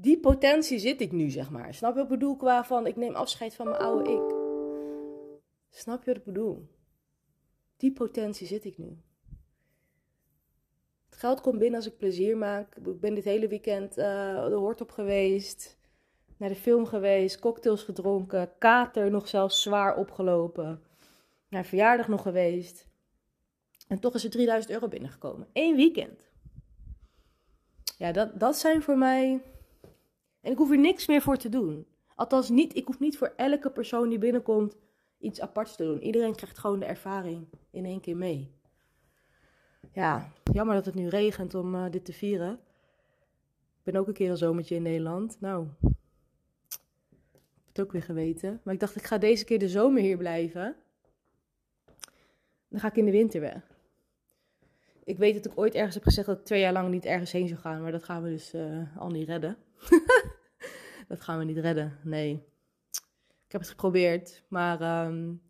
die 0.00 0.20
potentie 0.20 0.78
zit 0.78 1.00
ik 1.00 1.12
nu, 1.12 1.30
zeg 1.30 1.50
maar. 1.50 1.74
Snap 1.74 1.90
je 1.90 1.96
wat 1.96 2.10
ik 2.10 2.18
bedoel 2.18 2.36
qua 2.36 2.64
van, 2.64 2.86
ik 2.86 2.96
neem 2.96 3.14
afscheid 3.14 3.54
van 3.54 3.68
mijn 3.68 3.80
oude 3.80 4.10
ik. 4.10 4.34
Snap 5.70 6.04
je 6.04 6.06
wat 6.06 6.16
ik 6.16 6.24
bedoel? 6.24 6.68
Die 7.76 7.92
potentie 7.92 8.46
zit 8.46 8.64
ik 8.64 8.78
nu. 8.78 8.98
Het 11.08 11.18
geld 11.18 11.40
komt 11.40 11.58
binnen 11.58 11.78
als 11.78 11.86
ik 11.88 11.96
plezier 11.96 12.36
maak. 12.36 12.76
Ik 12.76 13.00
ben 13.00 13.14
dit 13.14 13.24
hele 13.24 13.48
weekend 13.48 13.98
uh, 13.98 14.46
de 14.46 14.54
hoort 14.54 14.80
op 14.80 14.90
geweest. 14.90 15.78
Naar 16.36 16.48
de 16.48 16.54
film 16.54 16.86
geweest. 16.86 17.38
Cocktails 17.38 17.82
gedronken. 17.82 18.52
Kater 18.58 19.10
nog 19.10 19.28
zelfs 19.28 19.62
zwaar 19.62 19.96
opgelopen. 19.96 20.82
Naar 21.48 21.64
verjaardag 21.64 22.08
nog 22.08 22.22
geweest. 22.22 22.86
En 23.88 24.00
toch 24.00 24.14
is 24.14 24.24
er 24.24 24.30
3000 24.30 24.72
euro 24.72 24.88
binnengekomen. 24.88 25.48
Eén 25.52 25.76
weekend. 25.76 26.30
Ja, 27.98 28.12
dat, 28.12 28.40
dat 28.40 28.56
zijn 28.56 28.82
voor 28.82 28.98
mij 28.98 29.40
en 30.40 30.52
ik 30.52 30.58
hoef 30.58 30.70
er 30.70 30.78
niks 30.78 31.06
meer 31.06 31.22
voor 31.22 31.36
te 31.36 31.48
doen. 31.48 31.86
Althans, 32.14 32.48
niet, 32.48 32.76
ik 32.76 32.86
hoef 32.86 32.98
niet 32.98 33.18
voor 33.18 33.32
elke 33.36 33.70
persoon 33.70 34.08
die 34.08 34.18
binnenkomt 34.18 34.76
iets 35.18 35.40
aparts 35.40 35.76
te 35.76 35.84
doen. 35.84 36.02
Iedereen 36.02 36.34
krijgt 36.34 36.58
gewoon 36.58 36.78
de 36.78 36.84
ervaring 36.84 37.46
in 37.70 37.84
één 37.84 38.00
keer 38.00 38.16
mee. 38.16 38.50
Ja, 39.92 40.32
jammer 40.52 40.74
dat 40.74 40.84
het 40.84 40.94
nu 40.94 41.08
regent 41.08 41.54
om 41.54 41.74
uh, 41.74 41.90
dit 41.90 42.04
te 42.04 42.12
vieren. 42.12 42.52
Ik 43.78 43.82
ben 43.82 43.96
ook 43.96 44.06
een 44.06 44.12
keer 44.12 44.30
een 44.30 44.36
zomertje 44.36 44.74
in 44.74 44.82
Nederland. 44.82 45.40
Nou, 45.40 45.66
ik 45.80 45.88
heb 47.54 47.66
het 47.66 47.80
ook 47.80 47.92
weer 47.92 48.02
geweten. 48.02 48.60
Maar 48.64 48.74
ik 48.74 48.80
dacht, 48.80 48.96
ik 48.96 49.04
ga 49.04 49.18
deze 49.18 49.44
keer 49.44 49.58
de 49.58 49.68
zomer 49.68 50.02
hier 50.02 50.16
blijven. 50.16 50.76
Dan 52.68 52.80
ga 52.80 52.88
ik 52.88 52.96
in 52.96 53.04
de 53.04 53.10
winter 53.10 53.40
weg. 53.40 53.69
Ik 55.10 55.18
weet 55.18 55.34
dat 55.34 55.52
ik 55.52 55.58
ooit 55.58 55.74
ergens 55.74 55.94
heb 55.94 56.04
gezegd 56.04 56.26
dat 56.26 56.38
ik 56.38 56.44
twee 56.44 56.60
jaar 56.60 56.72
lang 56.72 56.90
niet 56.90 57.04
ergens 57.04 57.32
heen 57.32 57.48
zou 57.48 57.60
gaan. 57.60 57.82
Maar 57.82 57.92
dat 57.92 58.04
gaan 58.04 58.22
we 58.22 58.28
dus 58.28 58.54
uh, 58.54 58.96
al 58.96 59.10
niet 59.10 59.28
redden. 59.28 59.56
dat 61.08 61.20
gaan 61.20 61.38
we 61.38 61.44
niet 61.44 61.58
redden, 61.58 61.98
nee. 62.02 62.48
Ik 63.46 63.56
heb 63.56 63.60
het 63.60 63.70
geprobeerd, 63.70 64.44
maar 64.48 65.06
um, 65.06 65.42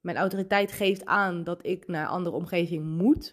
mijn 0.00 0.16
autoriteit 0.16 0.72
geeft 0.72 1.04
aan 1.04 1.44
dat 1.44 1.66
ik 1.66 1.86
naar 1.86 2.02
een 2.02 2.08
andere 2.08 2.36
omgeving 2.36 2.84
moet. 2.84 3.30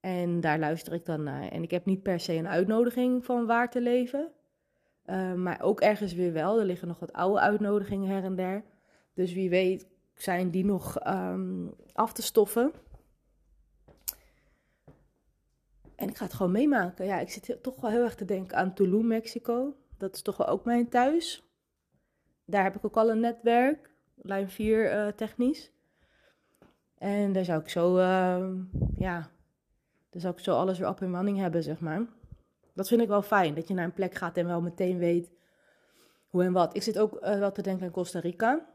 En 0.00 0.40
daar 0.40 0.58
luister 0.58 0.92
ik 0.92 1.04
dan 1.04 1.22
naar. 1.22 1.48
En 1.48 1.62
ik 1.62 1.70
heb 1.70 1.84
niet 1.84 2.02
per 2.02 2.20
se 2.20 2.32
een 2.32 2.48
uitnodiging 2.48 3.24
van 3.24 3.46
waar 3.46 3.70
te 3.70 3.80
leven. 3.80 4.32
Uh, 5.06 5.34
maar 5.34 5.60
ook 5.62 5.80
ergens 5.80 6.14
weer 6.14 6.32
wel. 6.32 6.58
Er 6.58 6.66
liggen 6.66 6.88
nog 6.88 6.98
wat 6.98 7.12
oude 7.12 7.40
uitnodigingen 7.40 8.08
her 8.08 8.24
en 8.24 8.36
der. 8.36 8.64
Dus 9.14 9.32
wie 9.32 9.50
weet 9.50 9.86
zijn 10.14 10.50
die 10.50 10.64
nog 10.64 11.06
um, 11.06 11.74
af 11.92 12.12
te 12.12 12.22
stoffen. 12.22 12.72
En 16.02 16.08
ik 16.08 16.16
ga 16.16 16.24
het 16.24 16.34
gewoon 16.34 16.52
meemaken. 16.52 17.06
Ja, 17.06 17.18
ik 17.18 17.30
zit 17.30 17.62
toch 17.62 17.80
wel 17.80 17.90
heel 17.90 18.02
erg 18.02 18.14
te 18.14 18.24
denken 18.24 18.56
aan 18.56 18.74
Tulum, 18.74 19.06
Mexico. 19.06 19.76
Dat 19.98 20.14
is 20.14 20.22
toch 20.22 20.36
wel 20.36 20.46
ook 20.46 20.64
mijn 20.64 20.88
thuis. 20.88 21.42
Daar 22.44 22.62
heb 22.62 22.76
ik 22.76 22.84
ook 22.84 22.96
al 22.96 23.10
een 23.10 23.20
netwerk, 23.20 23.90
lijn 24.14 24.50
4 24.50 24.84
uh, 24.84 25.06
eh, 25.06 25.14
technisch. 25.14 25.72
En 26.98 27.32
daar 27.32 27.44
zou 27.44 27.60
ik 27.60 27.68
zo, 27.68 27.96
uh, 27.96 28.48
ja, 28.96 29.30
daar 30.10 30.20
zou 30.20 30.34
ik 30.34 30.40
zo 30.40 30.56
alles 30.56 30.78
weer 30.78 30.88
op 30.88 31.00
in 31.00 31.14
running 31.14 31.38
hebben, 31.38 31.62
zeg 31.62 31.80
maar. 31.80 32.06
Dat 32.74 32.88
vind 32.88 33.00
ik 33.00 33.08
wel 33.08 33.22
fijn, 33.22 33.54
dat 33.54 33.68
je 33.68 33.74
naar 33.74 33.84
een 33.84 33.92
plek 33.92 34.14
gaat 34.14 34.36
en 34.36 34.46
wel 34.46 34.60
meteen 34.60 34.98
weet 34.98 35.30
hoe 36.28 36.44
en 36.44 36.52
wat. 36.52 36.76
Ik 36.76 36.82
zit 36.82 36.98
ook 36.98 37.14
uh, 37.14 37.38
wel 37.38 37.52
te 37.52 37.62
denken 37.62 37.86
aan 37.86 37.92
Costa 37.92 38.18
Rica. 38.18 38.66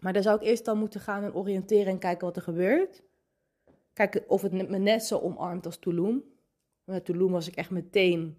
Maar 0.00 0.12
daar 0.12 0.22
zou 0.22 0.36
ik 0.36 0.46
eerst 0.46 0.64
dan 0.64 0.78
moeten 0.78 1.00
gaan 1.00 1.22
en 1.22 1.34
oriënteren 1.34 1.92
en 1.92 1.98
kijken 1.98 2.26
wat 2.26 2.36
er 2.36 2.42
gebeurt. 2.42 3.02
Kijken 4.00 4.28
of 4.28 4.42
het 4.42 4.52
me 4.52 4.78
net 4.78 5.04
zo 5.04 5.18
omarmt 5.18 5.66
als 5.66 5.78
Tulum. 5.78 6.24
Met 6.84 7.04
Tulum 7.04 7.30
was 7.30 7.48
ik 7.48 7.56
echt 7.56 7.70
meteen 7.70 8.38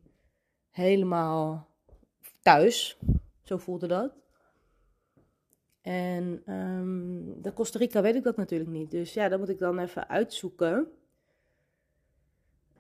helemaal 0.70 1.68
thuis. 2.42 3.00
Zo 3.44 3.58
voelde 3.58 3.88
dat. 3.88 4.14
En 5.82 6.54
um, 6.54 7.42
de 7.42 7.54
Costa 7.54 7.80
Rica 7.80 8.02
weet 8.02 8.16
ik 8.16 8.24
dat 8.24 8.38
natuurlijk 8.38 8.70
niet. 8.70 8.92
Dus 8.92 9.14
ja, 9.14 9.30
dat 9.30 9.40
moet 9.40 9.50
ik 9.50 9.60
dan 9.60 9.80
even 9.80 10.10
uitzoeken. 10.10 10.88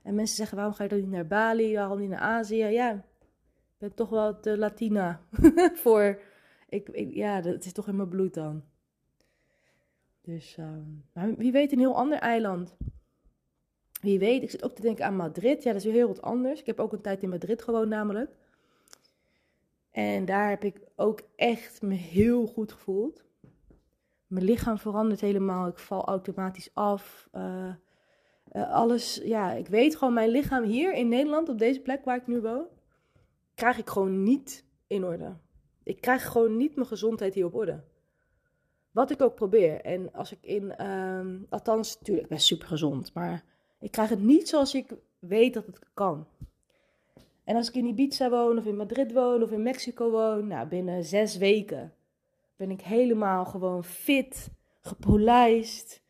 En 0.01 0.15
mensen 0.15 0.35
zeggen, 0.35 0.57
waarom 0.57 0.75
ga 0.75 0.83
je 0.83 0.89
dan 0.89 1.00
niet 1.00 1.09
naar 1.09 1.27
Bali? 1.27 1.75
Waarom 1.75 2.00
niet 2.00 2.09
naar 2.09 2.19
Azië? 2.19 2.65
Ja, 2.65 2.91
ik 2.93 3.77
ben 3.77 3.93
toch 3.93 4.09
wel 4.09 4.39
te 4.39 4.57
Latina 4.57 5.21
voor... 5.83 6.21
Ik, 6.69 7.13
ja, 7.13 7.41
dat 7.41 7.65
is 7.65 7.73
toch 7.73 7.88
in 7.88 7.95
mijn 7.95 8.09
bloed 8.09 8.33
dan. 8.33 8.63
Dus, 10.21 10.57
maar 11.13 11.35
wie 11.35 11.51
weet 11.51 11.71
een 11.71 11.79
heel 11.79 11.95
ander 11.95 12.17
eiland. 12.17 12.75
Wie 14.01 14.19
weet, 14.19 14.43
ik 14.43 14.49
zit 14.49 14.63
ook 14.63 14.75
te 14.75 14.81
denken 14.81 15.05
aan 15.05 15.15
Madrid. 15.15 15.63
Ja, 15.63 15.71
dat 15.71 15.79
is 15.79 15.87
weer 15.87 15.93
heel 15.93 16.07
wat 16.07 16.21
anders. 16.21 16.59
Ik 16.59 16.65
heb 16.65 16.79
ook 16.79 16.93
een 16.93 17.01
tijd 17.01 17.23
in 17.23 17.29
Madrid 17.29 17.61
gewoond 17.61 17.89
namelijk. 17.89 18.31
En 19.91 20.25
daar 20.25 20.49
heb 20.49 20.63
ik 20.63 20.81
ook 20.95 21.21
echt 21.35 21.81
me 21.81 21.93
heel 21.93 22.47
goed 22.47 22.71
gevoeld. 22.71 23.23
Mijn 24.27 24.45
lichaam 24.45 24.77
verandert 24.77 25.21
helemaal. 25.21 25.67
Ik 25.67 25.77
val 25.77 26.05
automatisch 26.05 26.69
af. 26.73 27.29
Uh, 27.33 27.73
uh, 28.51 28.71
alles, 28.71 29.21
ja, 29.23 29.51
ik 29.51 29.67
weet 29.67 29.95
gewoon, 29.95 30.13
mijn 30.13 30.29
lichaam 30.29 30.63
hier 30.63 30.93
in 30.93 31.07
Nederland, 31.07 31.49
op 31.49 31.59
deze 31.59 31.79
plek 31.81 32.05
waar 32.05 32.17
ik 32.17 32.27
nu 32.27 32.41
woon, 32.41 32.65
krijg 33.55 33.77
ik 33.77 33.89
gewoon 33.89 34.23
niet 34.23 34.65
in 34.87 35.05
orde. 35.05 35.37
Ik 35.83 36.01
krijg 36.01 36.27
gewoon 36.27 36.57
niet 36.57 36.75
mijn 36.75 36.87
gezondheid 36.87 37.33
hier 37.33 37.45
op 37.45 37.55
orde. 37.55 37.83
Wat 38.91 39.12
ik 39.12 39.21
ook 39.21 39.36
probeer. 39.36 39.81
En 39.81 40.13
als 40.13 40.31
ik 40.31 40.38
in, 40.41 40.88
um, 40.88 41.45
althans, 41.50 41.98
natuurlijk, 41.98 42.25
ik 42.25 42.31
ben 42.31 42.39
super 42.39 42.67
gezond, 42.67 43.13
maar 43.13 43.43
ik 43.79 43.91
krijg 43.91 44.10
het 44.10 44.21
niet 44.21 44.50
zoals 44.50 44.74
ik 44.74 44.95
weet 45.19 45.53
dat 45.53 45.65
het 45.65 45.79
kan. 45.93 46.27
En 47.43 47.55
als 47.55 47.67
ik 47.67 47.75
in 47.75 47.86
Ibiza 47.86 48.29
woon, 48.29 48.57
of 48.57 48.65
in 48.65 48.75
Madrid 48.75 49.13
woon, 49.13 49.43
of 49.43 49.51
in 49.51 49.63
Mexico 49.63 50.10
woon, 50.10 50.48
nou, 50.48 50.67
binnen 50.67 51.03
zes 51.03 51.38
weken 51.38 51.93
ben 52.55 52.71
ik 52.71 52.81
helemaal 52.81 53.45
gewoon 53.45 53.83
fit, 53.83 54.49
gepolijst. 54.82 56.01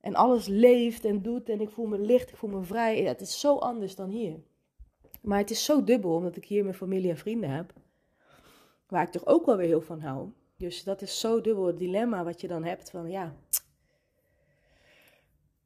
En 0.00 0.14
alles 0.14 0.46
leeft 0.46 1.04
en 1.04 1.22
doet 1.22 1.48
en 1.48 1.60
ik 1.60 1.70
voel 1.70 1.86
me 1.86 1.98
licht, 1.98 2.30
ik 2.30 2.36
voel 2.36 2.50
me 2.50 2.62
vrij. 2.62 3.02
Het 3.02 3.20
is 3.20 3.40
zo 3.40 3.56
anders 3.56 3.94
dan 3.94 4.08
hier. 4.08 4.40
Maar 5.22 5.38
het 5.38 5.50
is 5.50 5.64
zo 5.64 5.84
dubbel, 5.84 6.14
omdat 6.14 6.36
ik 6.36 6.44
hier 6.44 6.62
mijn 6.62 6.74
familie 6.74 7.10
en 7.10 7.16
vrienden 7.16 7.50
heb. 7.50 7.72
Waar 8.88 9.02
ik 9.02 9.10
toch 9.10 9.26
ook 9.26 9.46
wel 9.46 9.56
weer 9.56 9.66
heel 9.66 9.80
van 9.80 10.00
hou. 10.00 10.28
Dus 10.58 10.84
dat 10.84 11.02
is 11.02 11.20
zo 11.20 11.40
dubbel 11.40 11.66
het 11.66 11.78
dilemma 11.78 12.24
wat 12.24 12.40
je 12.40 12.48
dan 12.48 12.64
hebt 12.64 12.90
van 12.90 13.10
ja, 13.10 13.34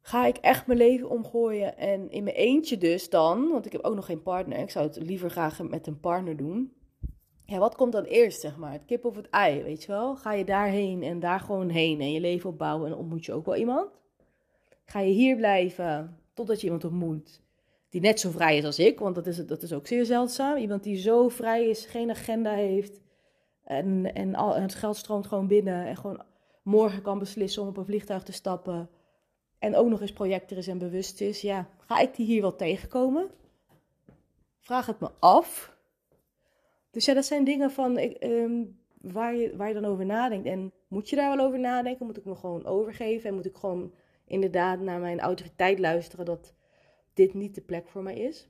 ga 0.01 0.25
ik 0.25 0.37
echt 0.37 0.67
mijn 0.67 0.79
leven 0.79 1.09
omgooien 1.09 1.77
en 1.77 2.11
in 2.11 2.23
mijn 2.23 2.35
eentje 2.35 2.77
dus 2.77 3.09
dan, 3.09 3.49
want 3.49 3.65
ik 3.65 3.71
heb 3.71 3.83
ook 3.83 3.95
nog 3.95 4.05
geen 4.05 4.21
partner, 4.21 4.57
ik 4.57 4.69
zou 4.69 4.87
het 4.87 4.95
liever 4.95 5.29
graag 5.29 5.61
met 5.61 5.87
een 5.87 5.99
partner 5.99 6.37
doen. 6.37 6.73
Ja, 7.45 7.57
wat 7.57 7.75
komt 7.75 7.91
dan 7.91 8.03
eerst, 8.03 8.41
zeg 8.41 8.57
maar? 8.57 8.71
Het 8.71 8.85
kip 8.85 9.05
of 9.05 9.15
het 9.15 9.29
ei, 9.29 9.63
weet 9.63 9.81
je 9.81 9.87
wel? 9.87 10.15
Ga 10.15 10.33
je 10.33 10.45
daarheen 10.45 11.03
en 11.03 11.19
daar 11.19 11.39
gewoon 11.39 11.69
heen 11.69 12.01
en 12.01 12.11
je 12.11 12.19
leven 12.19 12.49
opbouwen 12.49 12.87
en 12.87 12.97
ontmoet 12.97 13.25
je 13.25 13.33
ook 13.33 13.45
wel 13.45 13.55
iemand? 13.55 13.89
Ga 14.85 14.99
je 14.99 15.11
hier 15.11 15.35
blijven 15.35 16.17
totdat 16.33 16.59
je 16.59 16.65
iemand 16.65 16.83
ontmoet 16.83 17.41
die 17.89 18.01
net 18.01 18.19
zo 18.19 18.29
vrij 18.29 18.57
is 18.57 18.65
als 18.65 18.79
ik, 18.79 18.99
want 18.99 19.15
dat 19.15 19.27
is, 19.27 19.45
dat 19.45 19.61
is 19.61 19.73
ook 19.73 19.87
zeer 19.87 20.05
zeldzaam. 20.05 20.57
Iemand 20.57 20.83
die 20.83 20.97
zo 20.97 21.29
vrij 21.29 21.69
is, 21.69 21.85
geen 21.85 22.09
agenda 22.09 22.51
heeft 22.51 23.01
en, 23.63 24.13
en 24.13 24.35
al, 24.35 24.55
het 24.55 24.75
geld 24.75 24.97
stroomt 24.97 25.27
gewoon 25.27 25.47
binnen 25.47 25.85
en 25.85 25.95
gewoon 25.95 26.23
morgen 26.61 27.01
kan 27.01 27.19
beslissen 27.19 27.61
om 27.61 27.67
op 27.67 27.77
een 27.77 27.85
vliegtuig 27.85 28.23
te 28.23 28.31
stappen 28.31 28.89
en 29.59 29.75
ook 29.75 29.89
nog 29.89 30.01
eens 30.01 30.13
projector 30.13 30.57
is 30.57 30.67
en 30.67 30.77
bewust 30.77 31.21
is, 31.21 31.41
ja, 31.41 31.69
ga 31.77 31.99
ik 31.99 32.15
die 32.15 32.25
hier 32.25 32.41
wel 32.41 32.55
tegenkomen? 32.55 33.29
Vraag 34.59 34.85
het 34.85 34.99
me 34.99 35.09
af. 35.19 35.77
Dus 36.91 37.05
ja, 37.05 37.13
dat 37.13 37.25
zijn 37.25 37.43
dingen 37.43 37.71
van 37.71 37.97
ehm, 37.97 38.63
waar, 39.01 39.35
je, 39.35 39.55
waar 39.55 39.67
je 39.67 39.73
dan 39.73 39.85
over 39.85 40.05
nadenkt. 40.05 40.47
En 40.47 40.71
moet 40.87 41.09
je 41.09 41.15
daar 41.15 41.35
wel 41.35 41.45
over 41.45 41.59
nadenken? 41.59 42.05
Moet 42.05 42.17
ik 42.17 42.25
me 42.25 42.35
gewoon 42.35 42.65
overgeven? 42.65 43.29
En 43.29 43.35
moet 43.35 43.45
ik 43.45 43.55
gewoon 43.55 43.93
inderdaad 44.25 44.79
naar 44.79 44.99
mijn 44.99 45.19
autoriteit 45.19 45.79
luisteren 45.79 46.25
dat 46.25 46.53
dit 47.13 47.33
niet 47.33 47.55
de 47.55 47.61
plek 47.61 47.87
voor 47.87 48.03
mij 48.03 48.15
is? 48.15 48.49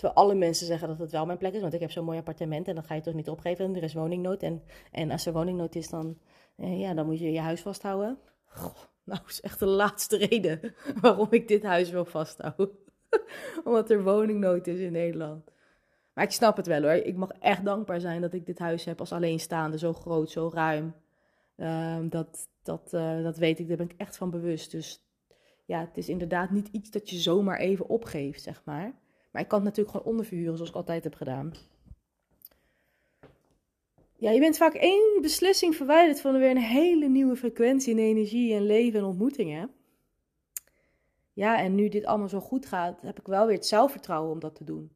Terwijl 0.00 0.20
alle 0.20 0.34
mensen 0.34 0.66
zeggen 0.66 0.88
dat 0.88 0.98
het 0.98 1.10
wel 1.10 1.26
mijn 1.26 1.38
plek 1.38 1.52
is, 1.52 1.60
want 1.60 1.74
ik 1.74 1.80
heb 1.80 1.90
zo'n 1.90 2.04
mooi 2.04 2.18
appartement 2.18 2.68
en 2.68 2.74
dat 2.74 2.86
ga 2.86 2.94
je 2.94 3.00
toch 3.00 3.14
niet 3.14 3.28
opgeven. 3.28 3.64
En 3.64 3.76
er 3.76 3.82
is 3.82 3.94
woningnood. 3.94 4.42
En, 4.42 4.62
en 4.92 5.10
als 5.10 5.26
er 5.26 5.32
woningnood 5.32 5.74
is, 5.74 5.88
dan 5.88 6.18
eh, 6.56 6.80
ja, 6.80 6.94
dan 6.94 7.06
moet 7.06 7.18
je 7.18 7.32
je 7.32 7.40
huis 7.40 7.60
vasthouden. 7.60 8.18
Goh, 8.44 8.74
nou, 9.04 9.20
is 9.28 9.40
echt 9.40 9.58
de 9.58 9.66
laatste 9.66 10.16
reden 10.16 10.74
waarom 11.00 11.26
ik 11.30 11.48
dit 11.48 11.62
huis 11.62 11.90
wil 11.90 12.04
vasthouden. 12.04 12.70
Omdat 13.64 13.90
er 13.90 14.02
woningnood 14.02 14.66
is 14.66 14.78
in 14.78 14.92
Nederland. 14.92 15.44
Maar 16.12 16.24
ik 16.24 16.30
snap 16.30 16.56
het 16.56 16.66
wel 16.66 16.82
hoor. 16.82 16.92
Ik 16.92 17.16
mag 17.16 17.30
echt 17.30 17.64
dankbaar 17.64 18.00
zijn 18.00 18.20
dat 18.20 18.34
ik 18.34 18.46
dit 18.46 18.58
huis 18.58 18.84
heb 18.84 19.00
als 19.00 19.12
alleenstaande. 19.12 19.78
Zo 19.78 19.92
groot, 19.92 20.30
zo 20.30 20.50
ruim. 20.54 20.94
Uh, 21.56 21.98
dat, 22.02 22.48
dat, 22.62 22.90
uh, 22.94 23.22
dat 23.22 23.36
weet 23.36 23.58
ik, 23.58 23.68
daar 23.68 23.76
ben 23.76 23.90
ik 23.90 24.00
echt 24.00 24.16
van 24.16 24.30
bewust. 24.30 24.70
Dus 24.70 25.04
ja, 25.64 25.80
het 25.80 25.96
is 25.96 26.08
inderdaad 26.08 26.50
niet 26.50 26.68
iets 26.68 26.90
dat 26.90 27.10
je 27.10 27.16
zomaar 27.16 27.58
even 27.58 27.88
opgeeft, 27.88 28.42
zeg 28.42 28.62
maar. 28.64 28.94
Maar 29.30 29.42
ik 29.42 29.48
kan 29.48 29.58
het 29.58 29.68
natuurlijk 29.68 29.96
gewoon 29.96 30.12
onderverhuren, 30.12 30.54
zoals 30.54 30.70
ik 30.70 30.76
altijd 30.76 31.04
heb 31.04 31.14
gedaan. 31.14 31.52
Ja, 34.16 34.30
je 34.30 34.40
bent 34.40 34.56
vaak 34.56 34.74
één 34.74 35.18
beslissing 35.20 35.76
verwijderd 35.76 36.20
van 36.20 36.38
weer 36.38 36.50
een 36.50 36.56
hele 36.56 37.08
nieuwe 37.08 37.36
frequentie 37.36 37.92
in 37.92 37.98
energie 37.98 38.54
en 38.54 38.66
leven 38.66 38.98
en 38.98 39.04
ontmoetingen. 39.04 39.70
Ja, 41.32 41.58
en 41.58 41.74
nu 41.74 41.88
dit 41.88 42.04
allemaal 42.04 42.28
zo 42.28 42.40
goed 42.40 42.66
gaat, 42.66 43.02
heb 43.02 43.18
ik 43.18 43.26
wel 43.26 43.46
weer 43.46 43.56
het 43.56 43.66
zelfvertrouwen 43.66 44.32
om 44.32 44.38
dat 44.38 44.54
te 44.54 44.64
doen. 44.64 44.92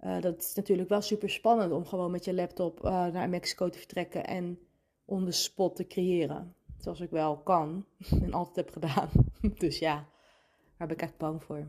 Uh, 0.00 0.20
dat 0.20 0.42
is 0.42 0.54
natuurlijk 0.54 0.88
wel 0.88 1.00
super 1.00 1.30
spannend 1.30 1.72
om 1.72 1.86
gewoon 1.86 2.10
met 2.10 2.24
je 2.24 2.34
laptop 2.34 2.84
uh, 2.84 3.06
naar 3.06 3.28
Mexico 3.28 3.68
te 3.68 3.78
vertrekken 3.78 4.26
en 4.26 4.58
on 5.04 5.32
spot 5.32 5.76
te 5.76 5.86
creëren. 5.86 6.54
Zoals 6.78 7.00
ik 7.00 7.10
wel 7.10 7.38
kan 7.38 7.86
en 8.24 8.32
altijd 8.32 8.56
heb 8.56 8.70
gedaan. 8.70 9.08
dus 9.58 9.78
ja, 9.78 9.94
daar 10.76 10.86
ben 10.86 10.96
ik 10.96 11.02
echt 11.02 11.16
bang 11.16 11.42
voor. 11.42 11.66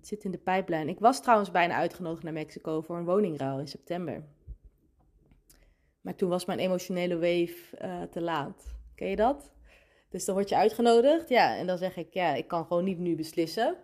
Het 0.00 0.08
zit 0.08 0.24
in 0.24 0.30
de 0.30 0.38
pijplijn. 0.38 0.88
Ik 0.88 0.98
was 0.98 1.22
trouwens 1.22 1.50
bijna 1.50 1.74
uitgenodigd 1.74 2.22
naar 2.22 2.32
Mexico 2.32 2.80
voor 2.80 2.96
een 2.96 3.04
woningruil 3.04 3.58
in 3.58 3.68
september. 3.68 4.24
Maar 6.00 6.14
toen 6.14 6.28
was 6.28 6.44
mijn 6.44 6.58
emotionele 6.58 7.14
wave 7.14 7.56
uh, 7.82 8.02
te 8.02 8.20
laat. 8.20 8.74
Ken 8.94 9.08
je 9.08 9.16
dat? 9.16 9.52
Dus 10.08 10.24
dan 10.24 10.34
word 10.34 10.48
je 10.48 10.56
uitgenodigd. 10.56 11.28
Ja, 11.28 11.56
en 11.56 11.66
dan 11.66 11.78
zeg 11.78 11.96
ik, 11.96 12.14
ja, 12.14 12.34
ik 12.34 12.48
kan 12.48 12.66
gewoon 12.66 12.84
niet 12.84 12.98
nu 12.98 13.16
beslissen. 13.16 13.76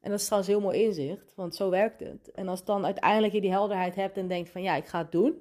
En 0.00 0.10
dat 0.10 0.18
is 0.18 0.24
trouwens 0.24 0.52
heel 0.52 0.60
mooi 0.60 0.82
inzicht, 0.82 1.34
want 1.34 1.54
zo 1.54 1.70
werkt 1.70 2.00
het. 2.00 2.30
En 2.30 2.48
als 2.48 2.64
dan 2.64 2.84
uiteindelijk 2.84 3.32
je 3.32 3.40
die 3.40 3.50
helderheid 3.50 3.94
hebt 3.94 4.16
en 4.16 4.28
denkt 4.28 4.50
van, 4.50 4.62
ja, 4.62 4.74
ik 4.74 4.86
ga 4.86 4.98
het 4.98 5.12
doen. 5.12 5.40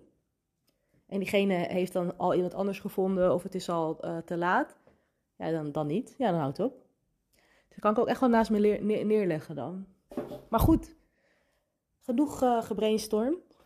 En 1.07 1.19
diegene 1.19 1.53
heeft 1.53 1.93
dan 1.93 2.17
al 2.17 2.33
iemand 2.33 2.53
anders 2.53 2.79
gevonden 2.79 3.33
of 3.33 3.43
het 3.43 3.55
is 3.55 3.69
al 3.69 4.05
uh, 4.05 4.17
te 4.17 4.37
laat. 4.37 4.77
Ja, 5.37 5.51
dan, 5.51 5.71
dan 5.71 5.87
niet. 5.87 6.15
Ja, 6.17 6.31
dan 6.31 6.39
houdt 6.39 6.57
het 6.57 6.65
op. 6.65 6.81
Dan 7.73 7.79
kan 7.79 7.91
ik 7.91 7.99
ook 7.99 8.07
echt 8.07 8.19
wel 8.19 8.29
naast 8.29 8.49
me 8.49 8.59
neer, 8.59 9.05
neerleggen 9.05 9.55
dan. 9.55 9.85
Maar 10.49 10.59
goed, 10.59 10.95
genoeg 12.01 12.43
uh, 12.43 12.63
gebrainstormd. 12.63 13.57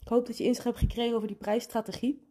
Ik 0.00 0.08
hoop 0.08 0.26
dat 0.26 0.38
je 0.38 0.44
inzicht 0.44 0.66
hebt 0.66 0.78
gekregen 0.78 1.16
over 1.16 1.28
die 1.28 1.36
prijsstrategie. 1.36 2.28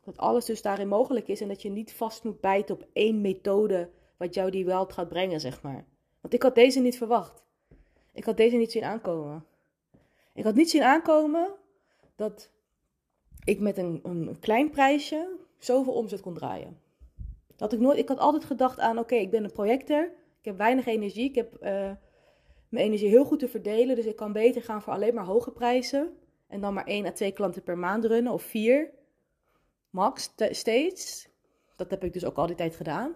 Dat 0.00 0.16
alles 0.16 0.44
dus 0.44 0.62
daarin 0.62 0.88
mogelijk 0.88 1.28
is 1.28 1.40
en 1.40 1.48
dat 1.48 1.62
je 1.62 1.70
niet 1.70 1.92
vast 1.92 2.24
moet 2.24 2.40
bijten 2.40 2.74
op 2.74 2.86
één 2.92 3.20
methode 3.20 3.90
wat 4.16 4.34
jou 4.34 4.50
die 4.50 4.64
wealth 4.64 4.92
gaat 4.92 5.08
brengen, 5.08 5.40
zeg 5.40 5.62
maar. 5.62 5.84
Want 6.20 6.34
ik 6.34 6.42
had 6.42 6.54
deze 6.54 6.80
niet 6.80 6.96
verwacht. 6.96 7.44
Ik 8.12 8.24
had 8.24 8.36
deze 8.36 8.56
niet 8.56 8.72
zien 8.72 8.84
aankomen. 8.84 9.44
Ik 10.32 10.44
had 10.44 10.54
niet 10.54 10.70
zien 10.70 10.82
aankomen 10.82 11.54
dat 12.16 12.50
ik 13.44 13.60
met 13.60 13.78
een, 13.78 14.00
een 14.02 14.38
klein 14.40 14.70
prijsje 14.70 15.36
zoveel 15.58 15.92
omzet 15.92 16.20
kon 16.20 16.34
draaien. 16.34 16.79
Dat 17.60 17.72
ik, 17.72 17.80
nooit, 17.80 17.98
ik 17.98 18.08
had 18.08 18.18
altijd 18.18 18.44
gedacht 18.44 18.78
aan, 18.78 18.98
oké, 18.98 19.14
ik 19.14 19.30
ben 19.30 19.44
een 19.44 19.52
projector. 19.52 20.04
Ik 20.38 20.44
heb 20.44 20.56
weinig 20.56 20.86
energie. 20.86 21.28
Ik 21.28 21.34
heb 21.34 21.54
uh, 21.54 21.60
mijn 22.68 22.84
energie 22.84 23.08
heel 23.08 23.24
goed 23.24 23.38
te 23.38 23.48
verdelen. 23.48 23.96
Dus 23.96 24.04
ik 24.04 24.16
kan 24.16 24.32
beter 24.32 24.62
gaan 24.62 24.82
voor 24.82 24.92
alleen 24.92 25.14
maar 25.14 25.24
hoge 25.24 25.50
prijzen. 25.50 26.16
En 26.48 26.60
dan 26.60 26.74
maar 26.74 26.84
één 26.84 27.06
à 27.06 27.12
twee 27.12 27.32
klanten 27.32 27.62
per 27.62 27.78
maand 27.78 28.04
runnen. 28.04 28.32
Of 28.32 28.42
vier. 28.42 28.90
Max, 29.90 30.32
steeds. 30.50 31.28
Dat 31.76 31.90
heb 31.90 32.04
ik 32.04 32.12
dus 32.12 32.24
ook 32.24 32.36
al 32.36 32.46
die 32.46 32.56
tijd 32.56 32.76
gedaan. 32.76 33.14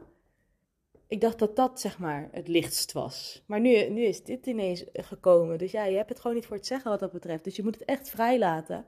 Ik 1.06 1.20
dacht 1.20 1.38
dat 1.38 1.56
dat, 1.56 1.80
zeg 1.80 1.98
maar, 1.98 2.28
het 2.32 2.48
lichtst 2.48 2.92
was. 2.92 3.42
Maar 3.46 3.60
nu, 3.60 3.88
nu 3.88 4.02
is 4.02 4.24
dit 4.24 4.46
ineens 4.46 4.84
gekomen. 4.92 5.58
Dus 5.58 5.72
ja, 5.72 5.84
je 5.84 5.96
hebt 5.96 6.08
het 6.08 6.20
gewoon 6.20 6.36
niet 6.36 6.46
voor 6.46 6.56
het 6.56 6.66
zeggen 6.66 6.90
wat 6.90 7.00
dat 7.00 7.12
betreft. 7.12 7.44
Dus 7.44 7.56
je 7.56 7.62
moet 7.62 7.74
het 7.74 7.84
echt 7.84 8.08
vrij 8.08 8.38
laten. 8.38 8.86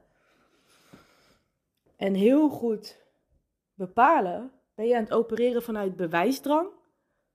En 1.97 2.15
heel 2.15 2.49
goed 2.49 3.05
bepalen 3.75 4.56
ben 4.77 4.87
je 4.87 4.97
aan 4.97 5.03
het 5.03 5.13
opereren 5.13 5.63
vanuit 5.63 5.97
bewijsdrang? 5.97 6.69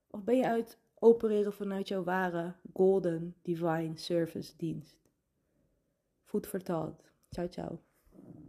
Of 0.10 0.24
ben 0.24 0.38
je 0.38 0.48
aan 0.48 0.58
het 0.58 0.78
opereren 0.96 1.54
vanuit 1.54 1.88
jouw 1.88 2.04
ware 2.04 2.54
golden 2.74 3.36
divine 3.42 3.98
service 3.98 4.54
dienst? 4.58 4.98
Voet 6.24 6.48
vertaald. 6.48 7.12
Ciao, 7.30 7.48
ciao. 7.48 7.80